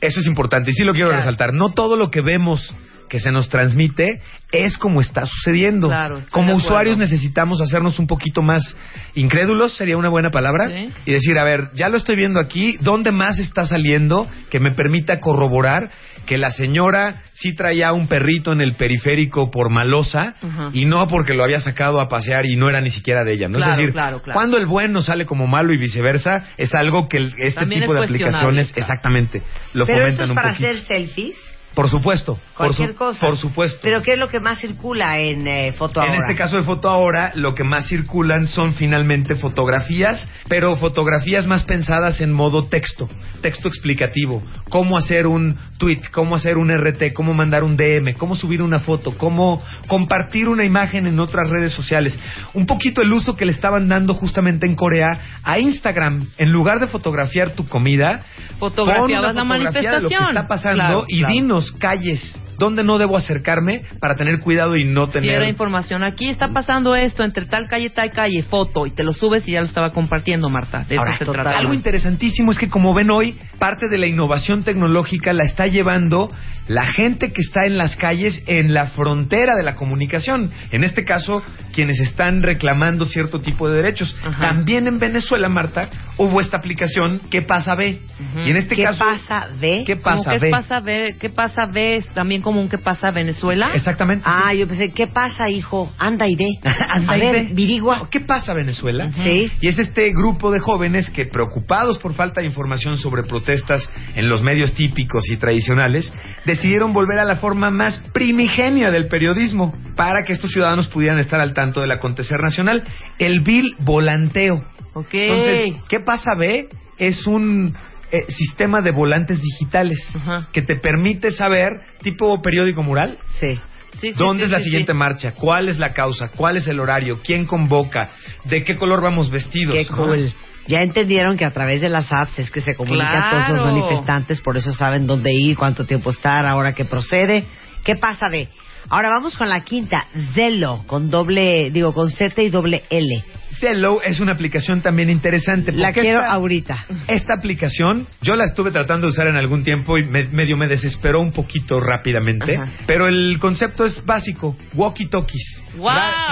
Eso 0.00 0.20
es 0.20 0.26
importante 0.26 0.70
y 0.70 0.74
sí 0.74 0.84
lo 0.84 0.92
quiero 0.92 1.08
Claro. 1.08 1.20
resaltar. 1.22 1.52
No 1.52 1.70
todo 1.70 1.96
lo 1.96 2.10
que 2.10 2.20
vemos 2.20 2.74
que 3.08 3.20
se 3.20 3.30
nos 3.30 3.48
transmite 3.48 4.20
es 4.52 4.76
como 4.78 5.00
está 5.00 5.26
sucediendo. 5.26 5.88
Claro, 5.88 6.22
como 6.30 6.54
usuarios 6.54 6.98
necesitamos 6.98 7.60
hacernos 7.60 7.98
un 7.98 8.06
poquito 8.06 8.42
más 8.42 8.76
incrédulos, 9.14 9.76
sería 9.76 9.96
una 9.96 10.08
buena 10.08 10.30
palabra, 10.30 10.68
Sí. 10.68 10.88
y 11.06 11.12
decir, 11.12 11.38
a 11.38 11.44
ver, 11.44 11.70
ya 11.74 11.88
lo 11.88 11.96
estoy 11.96 12.16
viendo 12.16 12.40
aquí, 12.40 12.76
¿dónde 12.80 13.10
más 13.12 13.38
está 13.38 13.66
saliendo 13.66 14.26
que 14.50 14.60
me 14.60 14.72
permita 14.74 15.20
corroborar 15.20 15.90
que 16.26 16.38
la 16.38 16.50
señora 16.50 17.22
sí 17.34 17.54
traía 17.54 17.92
un 17.92 18.08
perrito 18.08 18.52
en 18.52 18.60
el 18.60 18.74
periférico 18.74 19.50
por 19.50 19.70
malosa 19.70 20.34
y 20.72 20.84
no 20.84 21.06
porque 21.06 21.34
lo 21.34 21.44
había 21.44 21.60
sacado 21.60 22.00
a 22.00 22.08
pasear 22.08 22.46
y 22.46 22.56
no 22.56 22.68
era 22.68 22.80
ni 22.80 22.90
siquiera 22.90 23.22
de 23.24 23.34
ella? 23.34 23.48
¿no? 23.48 23.58
Claro, 23.58 23.72
es 23.72 23.78
decir, 23.78 23.92
claro, 23.92 24.22
claro. 24.22 24.34
cuando 24.34 24.56
el 24.58 24.66
bueno 24.66 25.00
sale 25.02 25.24
como 25.26 25.46
malo 25.46 25.72
y 25.72 25.76
viceversa, 25.76 26.48
es 26.56 26.74
algo 26.74 27.08
que 27.08 27.18
el- 27.18 27.34
este 27.38 27.60
También 27.60 27.82
tipo 27.82 27.94
de 27.94 28.04
aplicaciones 28.04 28.72
exactamente 28.76 29.42
lo 29.72 29.86
Pero 29.86 30.06
esto 30.06 30.22
fomentan 30.22 30.24
es 30.24 30.30
un 30.30 30.34
para 30.34 30.48
poquito. 30.50 30.68
hacer 30.68 30.82
selfies. 30.82 31.55
Por 31.76 31.90
supuesto, 31.90 32.34
por, 32.56 32.68
Cualquier 32.68 32.88
su- 32.92 32.96
cosa. 32.96 33.20
por 33.26 33.36
supuesto. 33.36 33.78
Pero 33.82 34.00
¿qué 34.00 34.14
es 34.14 34.18
lo 34.18 34.28
que 34.28 34.40
más 34.40 34.58
circula 34.60 35.18
en 35.18 35.46
eh, 35.46 35.72
foto 35.72 36.00
En 36.02 36.08
ahora? 36.08 36.20
este 36.22 36.34
caso 36.34 36.56
de 36.56 36.62
foto 36.62 36.88
ahora, 36.88 37.32
lo 37.34 37.54
que 37.54 37.64
más 37.64 37.86
circulan 37.86 38.46
son 38.46 38.72
finalmente 38.72 39.34
fotografías, 39.34 40.26
pero 40.48 40.74
fotografías 40.76 41.46
más 41.46 41.64
pensadas 41.64 42.22
en 42.22 42.32
modo 42.32 42.64
texto, 42.66 43.08
texto 43.42 43.68
explicativo. 43.68 44.42
Cómo 44.70 44.96
hacer 44.96 45.26
un 45.26 45.58
tweet, 45.76 46.00
cómo 46.12 46.34
hacer 46.36 46.56
un 46.56 46.70
RT, 46.70 47.12
cómo 47.12 47.34
mandar 47.34 47.62
un 47.62 47.76
DM, 47.76 48.14
cómo 48.16 48.34
subir 48.36 48.62
una 48.62 48.78
foto, 48.80 49.12
cómo 49.18 49.62
compartir 49.86 50.48
una 50.48 50.64
imagen 50.64 51.06
en 51.06 51.20
otras 51.20 51.50
redes 51.50 51.72
sociales. 51.74 52.18
Un 52.54 52.64
poquito 52.64 53.02
el 53.02 53.12
uso 53.12 53.36
que 53.36 53.44
le 53.44 53.52
estaban 53.52 53.86
dando 53.86 54.14
justamente 54.14 54.64
en 54.64 54.76
Corea 54.76 55.40
a 55.44 55.58
Instagram. 55.58 56.26
En 56.38 56.52
lugar 56.52 56.80
de 56.80 56.86
fotografiar 56.86 57.50
tu 57.50 57.68
comida, 57.68 58.22
Fotografiabas 58.58 59.34
la 59.34 59.42
de 59.42 59.48
lo 59.48 59.54
que 59.54 59.64
manifestación. 59.64 60.28
está 60.30 60.46
pasando 60.48 60.76
Claro, 60.76 61.04
y 61.08 61.18
claro. 61.20 61.34
dinos 61.34 61.65
calles 61.72 62.36
dónde 62.58 62.82
no 62.84 62.98
debo 62.98 63.16
acercarme 63.16 63.82
para 64.00 64.16
tener 64.16 64.40
cuidado 64.40 64.76
y 64.76 64.84
no 64.84 65.06
Si 65.06 65.12
tener... 65.14 65.30
era 65.36 65.48
información, 65.48 66.02
aquí 66.02 66.28
está 66.28 66.48
pasando 66.48 66.94
esto 66.96 67.24
entre 67.24 67.46
tal 67.46 67.68
calle 67.68 67.90
tal 67.90 68.10
calle, 68.12 68.42
foto, 68.42 68.86
y 68.86 68.90
te 68.92 69.02
lo 69.04 69.12
subes 69.12 69.46
y 69.48 69.52
ya 69.52 69.60
lo 69.60 69.66
estaba 69.66 69.90
compartiendo, 69.92 70.48
Marta. 70.48 70.84
De 70.88 70.94
eso 70.94 71.02
Ahora, 71.02 71.18
se 71.18 71.24
total. 71.24 71.42
trata. 71.44 71.58
Algo 71.58 71.74
interesantísimo 71.74 72.52
es 72.52 72.58
que 72.58 72.68
como 72.68 72.94
ven 72.94 73.10
hoy, 73.10 73.36
parte 73.58 73.88
de 73.88 73.98
la 73.98 74.06
innovación 74.06 74.62
tecnológica 74.64 75.32
la 75.32 75.44
está 75.44 75.66
llevando 75.66 76.30
la 76.68 76.86
gente 76.92 77.32
que 77.32 77.40
está 77.42 77.64
en 77.66 77.78
las 77.78 77.96
calles 77.96 78.42
en 78.46 78.74
la 78.74 78.86
frontera 78.88 79.54
de 79.56 79.62
la 79.62 79.74
comunicación. 79.74 80.50
En 80.72 80.82
este 80.84 81.04
caso, 81.04 81.42
quienes 81.72 82.00
están 82.00 82.42
reclamando 82.42 83.04
cierto 83.04 83.40
tipo 83.40 83.68
de 83.68 83.76
derechos. 83.82 84.16
Ajá. 84.24 84.48
También 84.48 84.86
en 84.86 84.98
Venezuela, 84.98 85.48
Marta, 85.48 85.88
hubo 86.16 86.40
esta 86.40 86.56
aplicación 86.56 87.20
¿Qué 87.30 87.42
pasa 87.42 87.74
B? 87.74 87.98
Y 88.44 88.50
en 88.50 88.56
este 88.56 88.74
¿Qué 88.76 88.82
caso... 88.84 88.98
pasa 89.04 89.48
de? 89.60 89.84
¿Qué 89.86 89.96
pasa 89.96 90.32
¿Qué 90.32 90.38
B? 90.38 90.50
pasa 90.50 90.80
B? 90.80 91.16
¿Qué 91.20 91.30
pasa 91.30 91.62
B? 91.70 92.04
También 92.14 92.42
como 92.46 92.60
un 92.60 92.68
¿qué 92.68 92.78
pasa 92.78 93.10
Venezuela? 93.10 93.70
Exactamente. 93.74 94.22
Ah, 94.24 94.50
sí. 94.52 94.58
yo 94.58 94.68
pensé, 94.68 94.92
¿qué 94.92 95.08
pasa, 95.08 95.50
hijo? 95.50 95.92
Anda 95.98 96.28
y 96.28 96.36
ve. 96.36 96.46
Anda 96.62 97.12
A 97.14 97.16
y 97.16 97.20
ver, 97.20 97.32
ve. 97.32 97.54
virigua. 97.54 98.08
¿Qué 98.08 98.20
pasa 98.20 98.54
Venezuela? 98.54 99.10
Sí. 99.14 99.50
Y 99.60 99.66
es 99.66 99.80
este 99.80 100.10
grupo 100.12 100.52
de 100.52 100.60
jóvenes 100.60 101.10
que, 101.10 101.26
preocupados 101.26 101.98
por 101.98 102.14
falta 102.14 102.40
de 102.40 102.46
información 102.46 102.98
sobre 102.98 103.24
protestas 103.24 103.90
en 104.14 104.28
los 104.28 104.44
medios 104.44 104.74
típicos 104.74 105.28
y 105.28 105.38
tradicionales, 105.38 106.14
decidieron 106.44 106.92
volver 106.92 107.18
a 107.18 107.24
la 107.24 107.34
forma 107.34 107.72
más 107.72 107.98
primigenia 108.12 108.92
del 108.92 109.08
periodismo 109.08 109.74
para 109.96 110.24
que 110.24 110.32
estos 110.32 110.52
ciudadanos 110.52 110.86
pudieran 110.86 111.18
estar 111.18 111.40
al 111.40 111.52
tanto 111.52 111.80
del 111.80 111.90
acontecer 111.90 112.40
nacional. 112.40 112.84
El 113.18 113.40
vil 113.40 113.74
volanteo. 113.80 114.64
Ok. 114.94 115.14
Entonces, 115.14 115.82
¿qué 115.88 115.98
pasa, 115.98 116.30
B? 116.38 116.68
Es 116.96 117.26
un 117.26 117.74
eh, 118.12 118.24
sistema 118.28 118.80
de 118.82 118.92
volantes 118.92 119.40
digitales 119.40 119.98
Ajá. 120.14 120.48
que 120.52 120.62
te 120.62 120.76
permite 120.76 121.30
saber, 121.30 121.72
tipo 122.02 122.40
periódico 122.42 122.82
mural, 122.82 123.18
Sí. 123.40 123.58
Sí, 124.00 124.12
sí, 124.12 124.18
¿Dónde 124.18 124.42
sí, 124.42 124.46
es 124.46 124.50
la 124.50 124.58
sí, 124.58 124.64
siguiente 124.64 124.92
sí. 124.92 124.98
marcha? 124.98 125.32
¿Cuál 125.32 125.70
es 125.70 125.78
la 125.78 125.94
causa? 125.94 126.28
¿Cuál 126.28 126.58
es 126.58 126.68
el 126.68 126.80
horario? 126.80 127.18
¿Quién 127.24 127.46
convoca? 127.46 128.10
¿De 128.44 128.62
qué 128.62 128.76
color 128.76 129.00
vamos 129.00 129.30
vestidos? 129.30 129.74
Qué 129.74 129.86
¿no? 129.90 129.96
cool. 130.04 130.32
Ya 130.66 130.80
entendieron 130.80 131.38
que 131.38 131.46
a 131.46 131.50
través 131.52 131.80
de 131.80 131.88
las 131.88 132.12
apps 132.12 132.38
es 132.40 132.50
que 132.50 132.60
se 132.60 132.74
comunican 132.74 133.22
a 133.22 133.30
todos 133.30 133.48
los 133.48 133.60
Claro. 133.62 133.72
manifestantes, 133.72 134.40
por 134.42 134.58
eso 134.58 134.72
saben 134.74 135.06
dónde 135.06 135.30
ir, 135.32 135.56
cuánto 135.56 135.86
tiempo 135.86 136.10
estar, 136.10 136.44
ahora 136.44 136.74
que 136.74 136.84
procede. 136.84 137.44
¿Qué 137.84 137.96
pasa 137.96 138.28
de? 138.28 138.48
Ahora 138.90 139.08
vamos 139.08 139.34
con 139.38 139.48
la 139.48 139.62
quinta, 139.62 140.08
Zelo, 140.34 140.82
con 140.86 141.08
doble, 141.08 141.70
digo, 141.70 141.94
con 141.94 142.10
Z 142.10 142.42
y 142.42 142.50
doble 142.50 142.82
L. 142.90 143.24
Zello 143.60 144.02
es 144.02 144.20
una 144.20 144.32
aplicación 144.32 144.80
también 144.82 145.10
interesante. 145.10 145.72
La 145.72 145.92
quiero 145.92 146.20
esta- 146.20 146.32
ahorita. 146.32 146.86
Esta 147.08 147.34
aplicación, 147.34 148.06
yo 148.22 148.36
la 148.36 148.44
estuve 148.44 148.70
tratando 148.70 149.06
de 149.06 149.12
usar 149.12 149.26
en 149.28 149.36
algún 149.36 149.64
tiempo 149.64 149.96
y 149.98 150.04
me- 150.04 150.24
medio 150.28 150.56
me 150.56 150.66
desesperó 150.66 151.20
un 151.20 151.32
poquito 151.32 151.80
rápidamente, 151.80 152.56
Ajá. 152.56 152.68
pero 152.86 153.08
el 153.08 153.38
concepto 153.40 153.84
es 153.84 154.04
básico, 154.04 154.56
walkie-talkies, 154.74 155.62
¡Wow! 155.76 155.88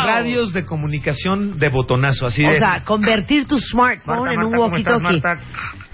radios 0.06 0.52
de 0.52 0.64
comunicación 0.64 1.58
de 1.58 1.68
botonazo, 1.68 2.26
así 2.26 2.44
O 2.44 2.50
de... 2.50 2.58
sea, 2.58 2.82
convertir 2.84 3.46
tu 3.46 3.58
smartphone 3.58 4.18
Marta, 4.20 4.32
en 4.34 4.38
un 4.40 4.50
Marta, 4.52 4.56
¿cómo 4.58 4.76
estás, 4.76 5.00
walkie-talkie. 5.02 5.22
Marta? 5.22 5.40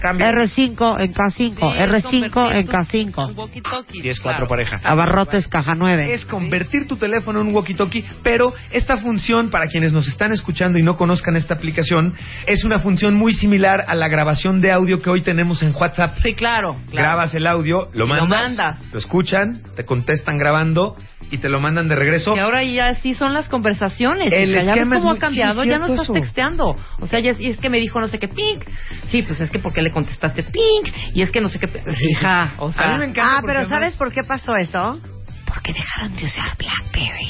Cambia. 0.01 0.31
R5 0.31 0.99
en 0.99 1.13
K5, 1.13 1.31
Sí, 1.37 1.77
R5 1.77 2.23
en 2.25 2.31
convertir 2.31 2.65
tus- 2.65 2.73
K5. 2.73 3.29
un 3.29 3.35
walkie-talkie, 3.35 4.01
10-4 4.01 4.21
claro. 4.23 4.47
pareja. 4.47 4.79
Abarrotes 4.83 5.47
caja 5.47 5.75
9. 5.75 6.11
es 6.13 6.25
convertir 6.25 6.87
tu 6.87 6.95
teléfono 6.97 7.39
en 7.41 7.47
un 7.47 7.53
walkie-talkie, 7.53 8.03
pero 8.23 8.53
esta 8.71 8.97
función, 8.97 9.49
para 9.51 9.67
quienes 9.67 9.93
nos 9.93 10.07
están 10.07 10.31
escuchando 10.31 10.79
y 10.79 10.83
no 10.83 10.97
conozcan 11.21 11.35
esta 11.35 11.53
aplicación, 11.53 12.13
es 12.47 12.63
una 12.63 12.79
función 12.79 13.13
muy 13.15 13.33
similar 13.33 13.85
a 13.87 13.95
la 13.95 14.07
grabación 14.07 14.59
de 14.59 14.71
audio 14.71 14.99
que 15.01 15.09
hoy 15.09 15.21
tenemos 15.21 15.61
en 15.61 15.73
WhatsApp. 15.75 16.17
Sí, 16.21 16.33
claro. 16.33 16.75
claro. 16.89 17.07
Grabas 17.07 17.35
el 17.35 17.45
audio, 17.47 17.89
lo 17.93 18.05
Y 18.05 18.09
lo 18.09 18.25
mandas, 18.25 18.79
lo 18.91 18.97
escuchan, 18.99 19.61
te 19.75 19.85
contestan 19.85 20.37
grabando 20.37 20.95
y 21.29 21.37
te 21.37 21.47
lo 21.49 21.59
mandan 21.59 21.87
de 21.87 21.95
regreso. 21.95 22.33
Que 22.33 22.39
ahora 22.41 22.63
ya 22.63 22.95
sí 22.95 23.13
son 23.13 23.33
las 23.33 23.47
conversaciones. 23.49 24.31
El 24.33 24.49
O 24.49 24.53
sea, 24.53 24.61
ya 24.61 24.65
ves 24.73 24.73
esquema 24.79 24.95
es 24.95 25.01
cómo 25.01 25.13
ha 25.13 25.17
cambiado, 25.19 25.63
ya 25.63 25.77
no 25.77 25.85
estás 25.85 26.03
eso. 26.05 26.13
texteando. 26.13 26.75
O 26.99 27.07
sea, 27.07 27.19
ya 27.19 27.31
es, 27.31 27.39
y 27.39 27.47
es 27.49 27.57
que 27.57 27.69
me 27.69 27.79
dijo 27.79 27.99
no 28.01 28.07
sé 28.07 28.17
qué 28.17 28.27
pink. 28.27 28.65
Sí, 29.09 29.21
pues 29.21 29.39
es 29.39 29.51
que 29.51 29.59
porque 29.59 29.81
le 29.81 29.91
contestaste 29.91 30.43
pink. 30.43 30.93
Y 31.13 31.21
es 31.21 31.31
que 31.31 31.39
no 31.41 31.49
sé 31.49 31.59
qué. 31.59 31.67
Hija, 32.09 32.53
o 32.57 32.71
sea. 32.71 32.83
A 32.85 32.93
mí 32.93 32.99
me 32.99 33.05
encanta 33.05 33.37
Ah, 33.37 33.41
pero 33.45 33.59
además- 33.59 33.69
¿sabes 33.79 33.95
por 33.95 34.11
qué 34.11 34.23
pasó 34.23 34.55
eso? 34.55 34.99
Porque 35.45 35.73
dejaron 35.73 36.15
de 36.15 36.25
usar 36.25 36.57
BlackBerry. 36.57 37.29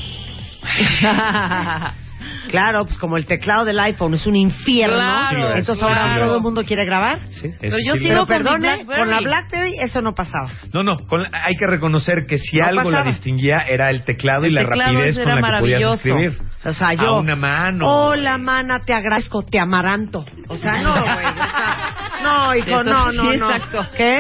Claro, 2.49 2.86
pues 2.86 2.97
como 2.97 3.17
el 3.17 3.25
teclado 3.25 3.65
del 3.65 3.79
iPhone 3.79 4.13
es 4.13 4.25
un 4.27 4.36
infierno, 4.36 4.95
Claro, 4.95 5.29
Sí, 5.29 5.36
lo 5.38 5.51
es. 5.53 5.60
entonces 5.60 5.84
ahora 5.84 6.03
Sí, 6.03 6.10
lo 6.10 6.15
es. 6.21 6.25
todo 6.27 6.38
el 6.38 6.43
mundo 6.43 6.63
quiere 6.65 6.86
grabar. 6.86 7.19
Sí, 7.31 7.47
eso 7.47 7.55
Pero 7.60 7.77
yo 7.86 7.93
sí 7.93 7.99
sigo 7.99 8.15
lo 8.15 8.25
Pero 8.25 8.43
con 8.45 8.53
mi 8.62 8.67
perdone, 8.67 8.84
BlackBerry. 8.84 8.99
con 8.99 9.10
la 9.10 9.19
BlackBerry 9.21 9.75
eso 9.79 10.01
no 10.01 10.13
pasaba. 10.13 10.49
No, 10.73 10.84
no, 10.84 10.97
con 11.07 11.23
la- 11.23 11.29
hay 11.45 11.55
que 11.55 11.65
reconocer 11.67 12.25
que 12.25 12.38
si 12.38 12.57
No 12.57 12.67
algo 12.67 12.84
pasaba. 12.84 13.03
la 13.05 13.10
distinguía 13.12 13.60
era 13.67 13.89
el 13.89 14.03
teclado 14.03 14.43
y 14.45 14.47
El 14.49 14.55
la 14.55 14.62
teclado 14.62 14.93
rapidez 14.93 15.15
con 15.17 15.25
la 15.27 15.36
que 15.36 15.41
podías 15.41 15.51
maravilloso. 15.51 15.93
escribir. 15.95 16.38
O 16.63 16.73
sea, 16.73 16.88
A 16.89 16.93
yo. 16.93 17.19
una 17.19 17.36
mano. 17.36 17.88
Hola, 17.88 18.38
mana, 18.38 18.79
te 18.79 18.93
agradezco, 18.93 19.43
te 19.43 19.60
amaranto. 19.60 20.25
O 20.47 20.55
sea, 20.57 20.75
no, 20.81 20.91
güey. 20.93 21.25
O 21.25 21.34
sea, 21.34 21.77
no, 22.23 22.55
hijo, 22.55 22.67
Eso 22.69 22.84
no, 22.84 23.12
sí, 23.12 23.17
no, 23.17 23.23
no. 23.23 23.34
exacto. 23.34 23.88
¿Qué? 23.95 24.19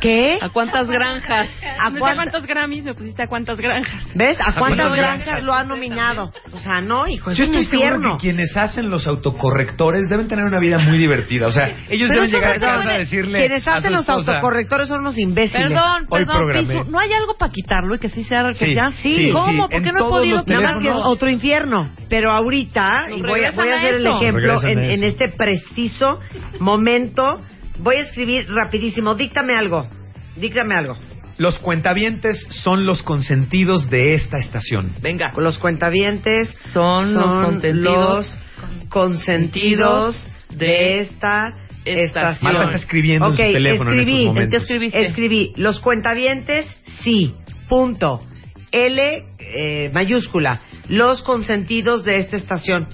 ¿Qué? 0.00 0.38
¿A 0.40 0.48
cuántas 0.50 0.88
granjas? 0.88 1.48
¿A 1.80 1.90
cuántos 1.90 2.46
Grammys 2.46 2.84
me 2.84 2.94
pusiste 2.94 3.22
a 3.22 3.26
cuántas 3.26 3.58
granjas? 3.58 4.04
¿Ves? 4.14 4.38
¿A 4.40 4.52
cuántas 4.54 4.68
cuántas 4.68 4.96
granjas 4.96 5.42
lo 5.42 5.52
han 5.54 5.68
nominado? 5.68 6.32
O 6.52 6.58
sea, 6.58 6.80
no, 6.80 7.06
hijo, 7.06 7.30
es 7.30 7.38
Yo 7.38 7.44
estoy 7.44 7.64
seguro 7.64 8.16
que 8.16 8.22
quienes 8.22 8.56
hacen 8.56 8.90
los 8.90 9.06
autocorrectores 9.06 10.08
deben 10.08 10.28
tener 10.28 10.44
una 10.44 10.60
vida 10.60 10.78
muy 10.78 10.98
divertida. 10.98 11.46
O 11.46 11.52
sea, 11.52 11.64
ellos 11.88 12.08
Pero 12.10 12.22
deben 12.22 12.34
llegar 12.34 12.52
a 12.52 12.58
no 12.58 12.78
casa 12.78 12.90
a 12.90 12.98
decirle. 12.98 13.38
Quienes 13.40 13.66
a 13.66 13.72
su 13.72 13.78
hacen 13.78 13.92
los 13.92 14.08
autocorrectores 14.08 14.88
son 14.88 15.00
unos 15.00 15.18
imbéciles. 15.18 15.68
Perdón, 15.68 16.06
perdón, 16.08 16.90
¿no 16.90 16.98
hay 16.98 17.12
algo 17.12 17.36
para 17.36 17.52
quitarlo 17.52 17.94
y 17.94 17.98
que 17.98 18.08
sí 18.08 18.24
sea 18.24 18.48
que 18.48 18.54
Sí, 18.54 18.74
ya? 18.74 18.90
sí, 18.90 19.30
¿Cómo? 19.32 19.46
sí, 19.50 19.58
¿Por 19.58 19.74
en 19.74 19.84
qué 19.84 19.92
no 19.92 20.06
he 20.06 20.10
podido 20.10 20.44
que 20.44 20.88
es 20.88 20.94
otro 20.94 21.30
infierno. 21.30 21.90
Pero 22.08 22.32
ahorita, 22.32 23.08
y 23.14 23.22
voy 23.22 23.42
voy 23.54 23.68
a 23.68 23.76
hacer 23.76 23.94
el 23.94 24.06
ejemplo 24.06 24.60
en, 24.64 25.04
este 25.04 25.28
preciso 25.28 26.20
momento, 26.60 27.40
voy 27.78 27.96
a 27.96 28.00
escribir 28.02 28.46
rapidísimo. 28.52 29.14
Díctame 29.14 29.54
algo. 29.56 29.88
Díctame 30.36 30.74
algo. 30.74 30.96
Los 31.38 31.58
cuentavientes 31.60 32.46
son 32.50 32.84
los 32.84 33.02
consentidos 33.02 33.88
de 33.90 34.14
esta 34.14 34.38
estación. 34.38 34.92
Venga. 35.00 35.32
Los 35.36 35.58
cuentavientes 35.58 36.48
Son 36.72 37.14
los 37.14 37.24
consentidos- 37.24 38.36
los 38.36 38.88
consentidos 38.88 40.28
de 40.50 41.00
esta 41.00 41.54
estación. 41.84 42.52
Marta 42.52 42.64
está 42.64 42.76
escribiendo 42.76 43.26
en 43.26 43.32
Ok, 43.32 43.38
su 43.38 43.52
teléfono 43.52 43.92
en 43.92 43.98
escribí, 44.00 44.18
estos 44.18 44.26
momentos. 44.34 44.50
¿qué 44.50 44.62
escribiste? 44.62 45.06
Escribí, 45.06 45.52
los 45.56 45.80
cuentavientes, 45.80 46.76
sí, 47.02 47.34
punto. 47.68 48.24
L 48.70 49.24
eh, 49.38 49.90
mayúscula, 49.94 50.60
los 50.88 51.22
consentidos 51.22 52.04
de 52.04 52.18
esta 52.18 52.36
estación. 52.36 52.88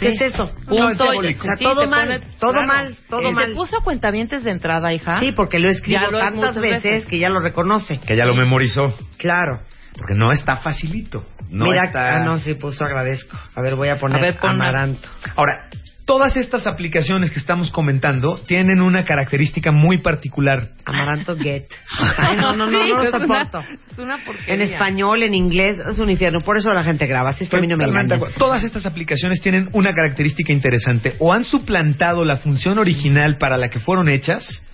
¿Qué 0.00 0.08
es 0.08 0.20
eso? 0.20 0.52
Punto. 0.66 0.88
es 0.90 0.98
diabólico. 0.98 1.40
O 1.40 1.44
sea, 1.44 1.56
Sí, 1.56 1.64
todo 1.64 1.86
mal, 1.88 2.06
pone- 2.08 2.20
todo 2.38 2.52
claro. 2.52 2.66
mal, 2.66 2.96
todo 3.08 3.28
¿Y 3.30 3.32
mal. 3.34 3.46
¿Se 3.46 3.54
puso 3.54 3.80
cuentavientes 3.82 4.44
de 4.44 4.50
entrada, 4.50 4.92
hija? 4.92 5.20
Sí, 5.20 5.32
porque 5.32 5.58
lo 5.58 5.68
he 5.68 5.72
escrito 5.72 6.10
lo 6.10 6.18
es 6.18 6.24
tantas 6.24 6.56
veces, 6.58 6.82
veces. 6.82 7.06
que 7.06 7.18
ya 7.18 7.28
lo 7.28 7.40
reconoce. 7.40 7.98
Que 7.98 8.16
ya 8.16 8.24
lo 8.24 8.34
memorizó. 8.34 8.94
Claro. 9.16 9.60
Porque 9.96 10.14
no 10.14 10.30
está 10.32 10.56
facilito. 10.58 11.24
No 11.50 11.64
Mira, 11.66 11.84
está... 11.84 12.16
ah, 12.16 12.24
no, 12.24 12.38
sí 12.38 12.54
puso 12.54 12.84
agradezco. 12.84 13.36
A 13.54 13.60
ver, 13.62 13.74
voy 13.74 13.88
a 13.88 13.96
poner 13.96 14.18
A 14.18 14.20
ver, 14.20 14.36
pon- 14.38 14.50
amaranto. 14.50 15.08
Ahora, 15.34 15.68
todas 16.08 16.38
estas 16.38 16.66
aplicaciones 16.66 17.30
que 17.30 17.38
estamos 17.38 17.70
comentando 17.70 18.40
tienen 18.46 18.80
una 18.80 19.04
característica 19.04 19.70
muy 19.72 19.98
particular. 19.98 20.68
Amaranto 20.86 21.36
get. 21.36 21.66
Ay, 22.16 22.34
no, 22.38 22.56
no, 22.56 22.64
no, 22.66 22.80
Sí, 22.82 22.88
no 22.88 22.96
lo 22.96 23.02
es 23.02 23.12
una- 23.12 23.20
soporto. 23.20 23.60
Es 23.92 23.98
una. 23.98 24.18
En 24.46 24.62
español, 24.62 25.22
en 25.22 25.34
inglés, 25.34 25.76
es 25.86 25.98
un 25.98 26.08
infierno. 26.08 26.40
Por 26.40 26.56
eso 26.56 26.72
la 26.72 26.82
gente 26.82 27.06
graba. 27.06 27.28
Así 27.28 27.44
es 27.44 27.50
que 27.50 27.58
a 27.58 27.60
mí 27.60 27.66
no 27.66 27.76
me 27.76 27.84
acuerdo. 27.84 28.26
Todas 28.38 28.64
estas 28.64 28.86
aplicaciones 28.86 29.42
tienen 29.42 29.68
una 29.74 29.92
característica 29.92 30.50
interesante. 30.50 31.14
O 31.18 31.34
han 31.34 31.44
suplantado 31.44 32.24
la 32.24 32.38
función 32.38 32.78
original 32.78 33.36
para 33.36 33.58
la 33.58 33.68
que 33.68 33.78
fueron 33.78 34.08
hechas, 34.08 34.64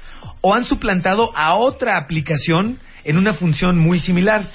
o 0.40 0.54
han 0.54 0.62
suplantado 0.64 1.36
a 1.36 1.54
otra 1.56 1.98
aplicación 1.98 2.78
en 3.02 3.18
una 3.18 3.32
función 3.34 3.76
muy 3.76 3.98
similar. 3.98 4.46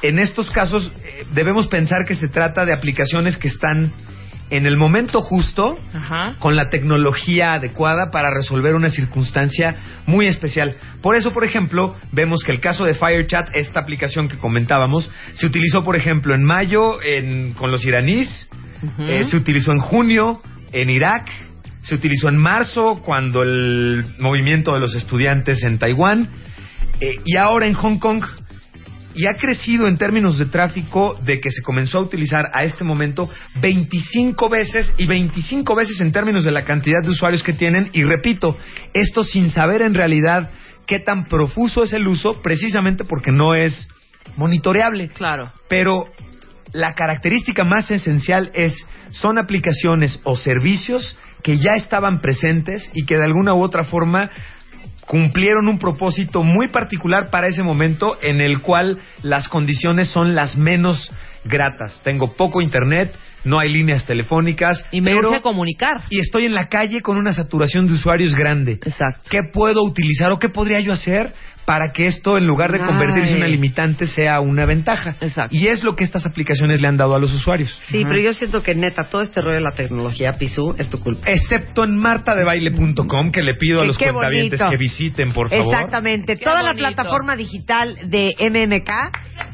En 0.00 0.20
estos 0.20 0.48
casos 0.52 0.92
eh, 1.04 1.24
debemos 1.34 1.66
pensar 1.66 2.04
que 2.06 2.14
se 2.14 2.28
trata 2.28 2.64
de 2.64 2.72
aplicaciones 2.72 3.36
que 3.36 3.48
están 3.48 3.92
en 4.50 4.66
el 4.66 4.76
momento 4.76 5.20
justo, 5.20 5.78
Ajá. 5.94 6.34
con 6.38 6.56
la 6.56 6.68
tecnología 6.68 7.54
adecuada 7.54 8.10
para 8.10 8.30
resolver 8.34 8.74
una 8.74 8.88
circunstancia 8.90 9.74
muy 10.06 10.26
especial. 10.26 10.76
Por 11.02 11.14
eso, 11.16 11.30
por 11.32 11.44
ejemplo, 11.44 11.96
vemos 12.12 12.42
que 12.44 12.52
el 12.52 12.60
caso 12.60 12.84
de 12.84 12.94
FireChat, 12.94 13.54
esta 13.54 13.80
aplicación 13.80 14.28
que 14.28 14.36
comentábamos, 14.38 15.10
se 15.34 15.46
utilizó, 15.46 15.84
por 15.84 15.96
ejemplo, 15.96 16.34
en 16.34 16.44
mayo 16.44 17.00
en- 17.02 17.52
con 17.54 17.70
los 17.70 17.84
iraníes, 17.84 18.48
eh, 18.98 19.24
se 19.24 19.36
utilizó 19.36 19.72
en 19.72 19.78
junio 19.78 20.40
en 20.72 20.90
Irak, 20.90 21.28
se 21.82 21.94
utilizó 21.94 22.28
en 22.28 22.36
marzo 22.36 23.02
cuando 23.04 23.42
el 23.42 24.04
movimiento 24.18 24.72
de 24.72 24.80
los 24.80 24.94
estudiantes 24.94 25.62
en 25.64 25.78
Taiwán, 25.78 26.28
eh, 27.00 27.16
y 27.24 27.36
ahora 27.36 27.66
en 27.66 27.74
Hong 27.74 27.98
Kong 27.98 28.22
y 29.14 29.26
ha 29.26 29.34
crecido 29.34 29.88
en 29.88 29.96
términos 29.96 30.38
de 30.38 30.46
tráfico 30.46 31.18
de 31.22 31.40
que 31.40 31.50
se 31.50 31.62
comenzó 31.62 31.98
a 31.98 32.02
utilizar 32.02 32.50
a 32.54 32.64
este 32.64 32.84
momento 32.84 33.28
25 33.60 34.48
veces 34.48 34.92
y 34.98 35.06
25 35.06 35.74
veces 35.74 36.00
en 36.00 36.12
términos 36.12 36.44
de 36.44 36.52
la 36.52 36.64
cantidad 36.64 37.02
de 37.02 37.10
usuarios 37.10 37.42
que 37.42 37.52
tienen 37.52 37.90
y 37.92 38.04
repito, 38.04 38.56
esto 38.94 39.24
sin 39.24 39.50
saber 39.50 39.82
en 39.82 39.94
realidad 39.94 40.50
qué 40.86 41.00
tan 41.00 41.26
profuso 41.26 41.82
es 41.82 41.92
el 41.92 42.06
uso 42.06 42.40
precisamente 42.42 43.04
porque 43.04 43.32
no 43.32 43.54
es 43.54 43.88
monitoreable. 44.36 45.08
Claro. 45.08 45.52
Pero 45.68 46.06
la 46.72 46.94
característica 46.94 47.64
más 47.64 47.90
esencial 47.90 48.50
es, 48.54 48.86
son 49.10 49.38
aplicaciones 49.38 50.20
o 50.24 50.36
servicios 50.36 51.18
que 51.42 51.58
ya 51.58 51.72
estaban 51.74 52.20
presentes 52.20 52.88
y 52.94 53.06
que 53.06 53.16
de 53.16 53.24
alguna 53.24 53.54
u 53.54 53.62
otra 53.62 53.84
forma 53.84 54.30
cumplieron 55.10 55.66
un 55.66 55.80
propósito 55.80 56.44
muy 56.44 56.68
particular 56.68 57.30
para 57.30 57.48
ese 57.48 57.64
momento 57.64 58.16
en 58.22 58.40
el 58.40 58.60
cual 58.60 59.00
las 59.22 59.48
condiciones 59.48 60.06
son 60.08 60.36
las 60.36 60.56
menos 60.56 61.10
gratas. 61.44 62.00
Tengo 62.04 62.28
poco 62.36 62.60
internet, 62.62 63.12
no 63.42 63.58
hay 63.58 63.70
líneas 63.70 64.06
telefónicas, 64.06 64.84
Y 64.92 65.00
me 65.00 65.10
pero 65.16 65.30
urge 65.30 65.40
comunicar. 65.40 66.04
y 66.10 66.20
estoy 66.20 66.46
en 66.46 66.54
la 66.54 66.68
calle 66.68 67.00
con 67.00 67.16
una 67.16 67.32
saturación 67.32 67.88
de 67.88 67.94
usuarios 67.94 68.36
grande. 68.36 68.74
Exacto. 68.74 69.28
¿Qué 69.28 69.40
puedo 69.52 69.82
utilizar 69.82 70.30
o 70.30 70.38
qué 70.38 70.48
podría 70.48 70.78
yo 70.78 70.92
hacer 70.92 71.32
para 71.64 71.92
que 71.92 72.06
esto, 72.06 72.36
en 72.36 72.46
lugar 72.46 72.72
de 72.72 72.80
convertirse 72.80 73.30
en 73.30 73.36
una 73.36 73.46
Ay. 73.46 73.52
limitante, 73.52 74.06
sea 74.06 74.40
una 74.40 74.64
ventaja? 74.66 75.14
Exacto. 75.20 75.54
Y 75.54 75.68
es 75.68 75.84
lo 75.84 75.94
que 75.94 76.04
estas 76.04 76.26
aplicaciones 76.26 76.80
le 76.80 76.88
han 76.88 76.96
dado 76.96 77.14
a 77.14 77.18
los 77.18 77.32
usuarios. 77.32 77.76
Sí, 77.82 78.02
pero 78.04 78.18
yo 78.18 78.32
siento 78.32 78.62
que 78.62 78.74
neta, 78.74 79.08
todo 79.08 79.20
este 79.22 79.40
rollo 79.40 79.54
de 79.56 79.60
la 79.60 79.70
tecnología, 79.70 80.32
Pisú, 80.38 80.74
es 80.78 80.88
tu 80.90 80.98
culpa. 81.00 81.30
Excepto 81.30 81.84
en 81.84 81.96
martadebaile.com, 81.96 83.30
que 83.32 83.42
le 83.42 83.54
pido 83.54 83.80
a 83.80 83.84
los 83.84 83.98
cuentavientes 83.98 84.58
bonito. 84.58 84.70
que 84.70 84.76
visiten, 84.76 85.32
por 85.32 85.48
favor. 85.48 85.66
Exactamente. 85.72 86.36
Qué 86.36 86.44
Toda 86.44 86.62
la 86.62 86.74
plataforma 86.74 87.36
digital 87.36 87.96
de 88.04 88.30
MMK 88.38 88.90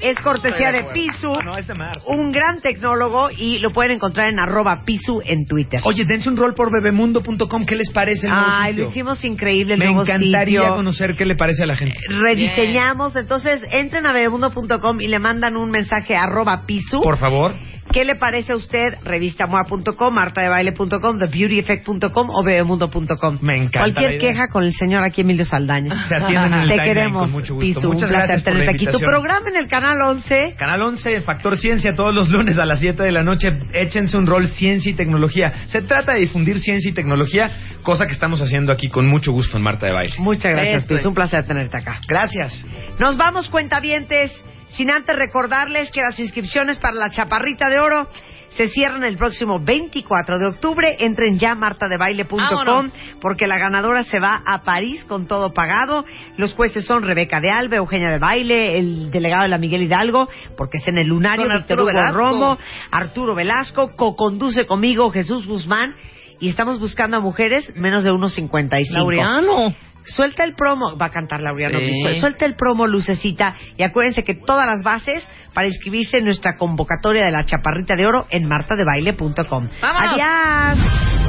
es 0.01 0.19
cortesía 0.21 0.73
de. 0.73 0.85
Pisu, 0.95 1.29
No, 1.29 1.43
no, 1.43 1.57
es 1.59 1.67
de 1.67 1.75
Mar. 1.75 1.99
un 2.07 2.31
gran 2.33 2.61
tecnólogo 2.61 3.29
y 3.37 3.59
lo 3.59 3.71
pueden 3.73 3.93
encontrar 3.93 4.29
en 4.31 4.39
arroba 4.39 4.85
Pisu 4.85 5.21
en 5.25 5.47
Twitter. 5.47 5.81
Oye, 5.85 6.05
dense 6.05 6.29
un 6.29 6.37
rol 6.37 6.55
por 6.55 6.71
bebemundo.com. 6.73 7.67
¿Qué 7.67 7.77
les 7.77 7.91
parece 7.91 8.27
el 8.27 8.33
nuevo 8.33 8.47
Ay, 8.49 8.71
sitio? 8.73 8.85
lo 8.85 8.91
hicimos 8.91 9.25
increíble 9.25 9.75
el 9.75 9.79
Me 9.81 9.87
nuevo 9.87 10.03
encantaría 10.03 10.61
sitio. 10.61 10.75
conocer 10.75 11.15
qué 11.17 11.25
le 11.25 11.35
parece 11.37 11.65
a 11.65 11.67
la 11.67 11.77
gente. 11.77 11.96
Rediseñamos, 12.09 13.17
entonces 13.17 13.63
entren 13.71 14.07
a 14.07 14.13
bebemundo.com 14.13 15.01
y 15.01 15.09
le 15.09 15.19
mandan 15.19 15.57
un 15.57 15.71
mensaje 15.71 16.17
a 16.17 16.25
arroba 16.25 16.67
Pisu. 16.67 17.01
Por 17.01 17.19
favor. 17.19 17.55
¿Qué 17.93 18.05
le 18.05 18.17
parece 18.17 18.53
a 18.53 18.57
usted? 18.57 18.95
Revistamoa.com, 19.05 20.15
martadebaile.com, 20.15 21.19
thebeautyeffect.com 21.19 22.31
o 22.31 22.43
bebemundo.com. 22.43 23.39
Me 23.43 23.57
encanta 23.57 23.79
Cualquier 23.81 24.11
la 24.11 24.17
idea. 24.17 24.21
queja 24.21 24.49
con 24.49 24.65
el 24.65 24.73
señor 24.73 25.03
aquí 25.03 25.23
Emilio 25.23 25.45
Saldaña. 25.45 26.07
Se 26.09 26.17
atienden 26.17 26.53
en 26.53 26.61
el 26.61 26.69
Te 26.69 26.77
queremos, 26.77 27.23
con 27.23 27.33
mucho 27.33 27.55
gusto. 27.55 27.67
Pisu. 27.67 27.89
Muchas 27.89 28.11
un 28.11 28.17
placer 28.17 28.27
gracias 28.27 28.43
por 28.43 28.65
la 28.65 28.71
aquí. 28.71 28.87
Tu 28.87 28.99
programa 28.99 29.49
en 29.49 29.57
el 29.57 29.69
canal 29.69 30.01
11. 30.01 30.55
Canal 30.59 30.83
11, 30.83 31.21
Factor 31.23 31.57
Ciencia, 31.57 31.93
todos 31.93 32.15
los 32.15 32.29
lunes 32.29 32.59
a 32.59 32.65
las 32.65 32.81
7 32.81 33.03
de 33.03 33.13
la 33.13 33.23
noche. 33.23 33.49
Échense 33.73 34.17
un 34.17 34.27
rol 34.27 34.49
Ciencia 34.49 34.91
y 34.91 34.95
Tecnología. 34.95 35.53
Se 35.69 35.83
trata 35.83 36.13
de 36.13 36.21
difundir 36.21 36.61
ciencia 36.61 36.91
y 36.91 36.95
tecnología, 36.95 37.51
cosa 37.83 38.07
que 38.07 38.13
estamos 38.13 38.41
haciendo 38.43 38.73
aquí 38.73 38.89
con 38.89 39.07
mucho 39.07 39.33
gusto 39.33 39.57
en 39.57 39.63
Marta 39.63 39.87
de 39.87 39.93
Baile. 39.93 40.15
Muchas 40.19 40.53
gracias. 40.53 40.85
Pisu. 40.85 41.09
Un 41.09 41.15
placer 41.15 41.45
tenerte 41.45 41.77
acá. 41.79 42.01
Gracias. 42.09 42.65
Nos 42.99 43.17
vamos, 43.17 43.49
cuentavientes, 43.49 44.33
sin 44.77 44.91
antes 44.91 45.17
recordarles 45.17 45.91
que 45.91 46.03
las 46.03 46.19
inscripciones 46.19 46.79
para 46.79 46.95
la 46.95 47.11
Chaparrita 47.11 47.69
de 47.69 47.79
Oro 47.79 48.09
se 48.51 48.69
cierran 48.69 49.05
el 49.05 49.17
próximo 49.17 49.59
24 49.59 50.39
de 50.39 50.47
octubre. 50.47 50.97
Entren 51.01 51.39
ya 51.39 51.53
a 51.53 51.55
martadebaile.com 51.55 52.91
porque 53.21 53.47
la 53.47 53.59
ganadora 53.59 54.05
se 54.05 54.19
va 54.19 54.43
a 54.47 54.63
París 54.63 55.05
con 55.05 55.27
todo 55.27 55.53
pagado. 55.53 56.05
Los 56.37 56.55
jueces 56.55 56.87
son 56.87 57.03
Rebeca 57.03 57.41
de 57.41 57.51
Alba, 57.51 57.77
Eugenia 57.77 58.11
de 58.11 58.19
Baile, 58.19 58.79
el 58.79 59.11
delegado 59.11 59.43
de 59.43 59.49
la 59.49 59.59
Miguel 59.59 59.83
Hidalgo, 59.83 60.29
porque 60.57 60.79
es 60.79 60.89
en 60.89 60.99
el 60.99 61.09
lunario, 61.09 61.45
Víctor 61.45 61.61
Arturo 61.61 61.83
Hugo 61.83 61.93
Velasco. 61.93 62.19
Romo, 62.19 62.59
Arturo 62.91 63.35
Velasco, 63.35 63.97
co-conduce 63.97 64.67
conmigo 64.67 65.11
Jesús 65.11 65.47
Guzmán. 65.47 65.95
Y 66.39 66.49
estamos 66.49 66.79
buscando 66.79 67.17
a 67.17 67.21
mujeres 67.21 67.71
menos 67.77 68.05
de 68.05 68.11
unos 68.11 68.35
55. 68.35 68.99
Laureano. 68.99 69.75
Suelta 70.07 70.45
el 70.45 70.55
promo, 70.55 70.97
va 70.97 71.07
a 71.07 71.11
cantar 71.11 71.41
Laureano. 71.41 71.79
Sí. 71.79 72.21
Suelta 72.21 72.47
el 72.47 72.55
promo, 72.55 72.87
Lucecita. 72.87 73.55
Y 73.77 73.83
acuérdense 73.83 74.25
que 74.25 74.35
todas 74.35 74.67
las 74.67 74.83
bases 74.83 75.27
para 75.53 75.67
inscribirse 75.67 76.19
en 76.19 76.25
nuestra 76.25 76.57
convocatoria 76.57 77.25
de 77.25 77.31
la 77.33 77.45
Chaparrita 77.45 77.95
de 77.97 78.07
Oro 78.07 78.27
en 78.31 78.47
martadebaile.com. 78.47 79.69
Adiós. 79.83 80.79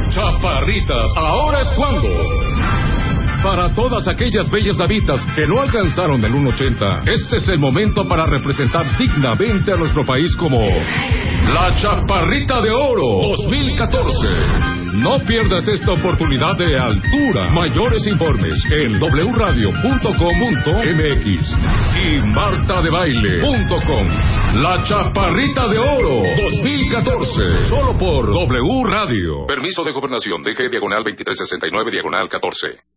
Chaparritas, 0.09 1.07
ahora 1.15 1.61
es 1.61 1.71
cuando. 1.73 2.56
Para 3.47 3.71
todas 3.73 4.05
aquellas 4.09 4.51
bellas 4.51 4.75
davitas 4.75 5.21
que 5.33 5.47
no 5.47 5.61
alcanzaron 5.61 6.21
el 6.21 6.33
1.80, 6.33 7.07
este 7.07 7.37
es 7.37 7.47
el 7.47 7.59
momento 7.59 8.03
para 8.05 8.25
representar 8.25 8.85
dignamente 8.97 9.71
a 9.71 9.77
nuestro 9.77 10.03
país 10.03 10.35
como 10.35 10.59
la 10.59 11.73
Chaparrita 11.79 12.59
de 12.61 12.71
Oro 12.71 13.21
2014. 13.39 14.27
No 14.95 15.19
pierdas 15.25 15.65
esta 15.65 15.93
oportunidad 15.93 16.57
de 16.57 16.75
altura. 16.75 17.49
Mayores 17.51 18.05
informes 18.05 18.61
en 18.69 18.99
wradio.com.mx 18.99 19.95
y 22.03 22.19
martadebaile.com. 22.19 24.07
La 24.61 24.83
Chaparrita 24.83 25.69
de 25.69 25.77
Oro 25.77 26.21
2014. 26.51 27.67
Solo 27.69 27.97
por 27.97 28.25
W 28.27 28.83
Radio. 28.91 29.47
Permiso 29.47 29.85
de 29.85 29.93
gobernación. 29.93 30.43
DG 30.43 30.69
diagonal 30.69 31.05
2369 31.05 31.91
diagonal 31.91 32.27
14. 32.27 32.96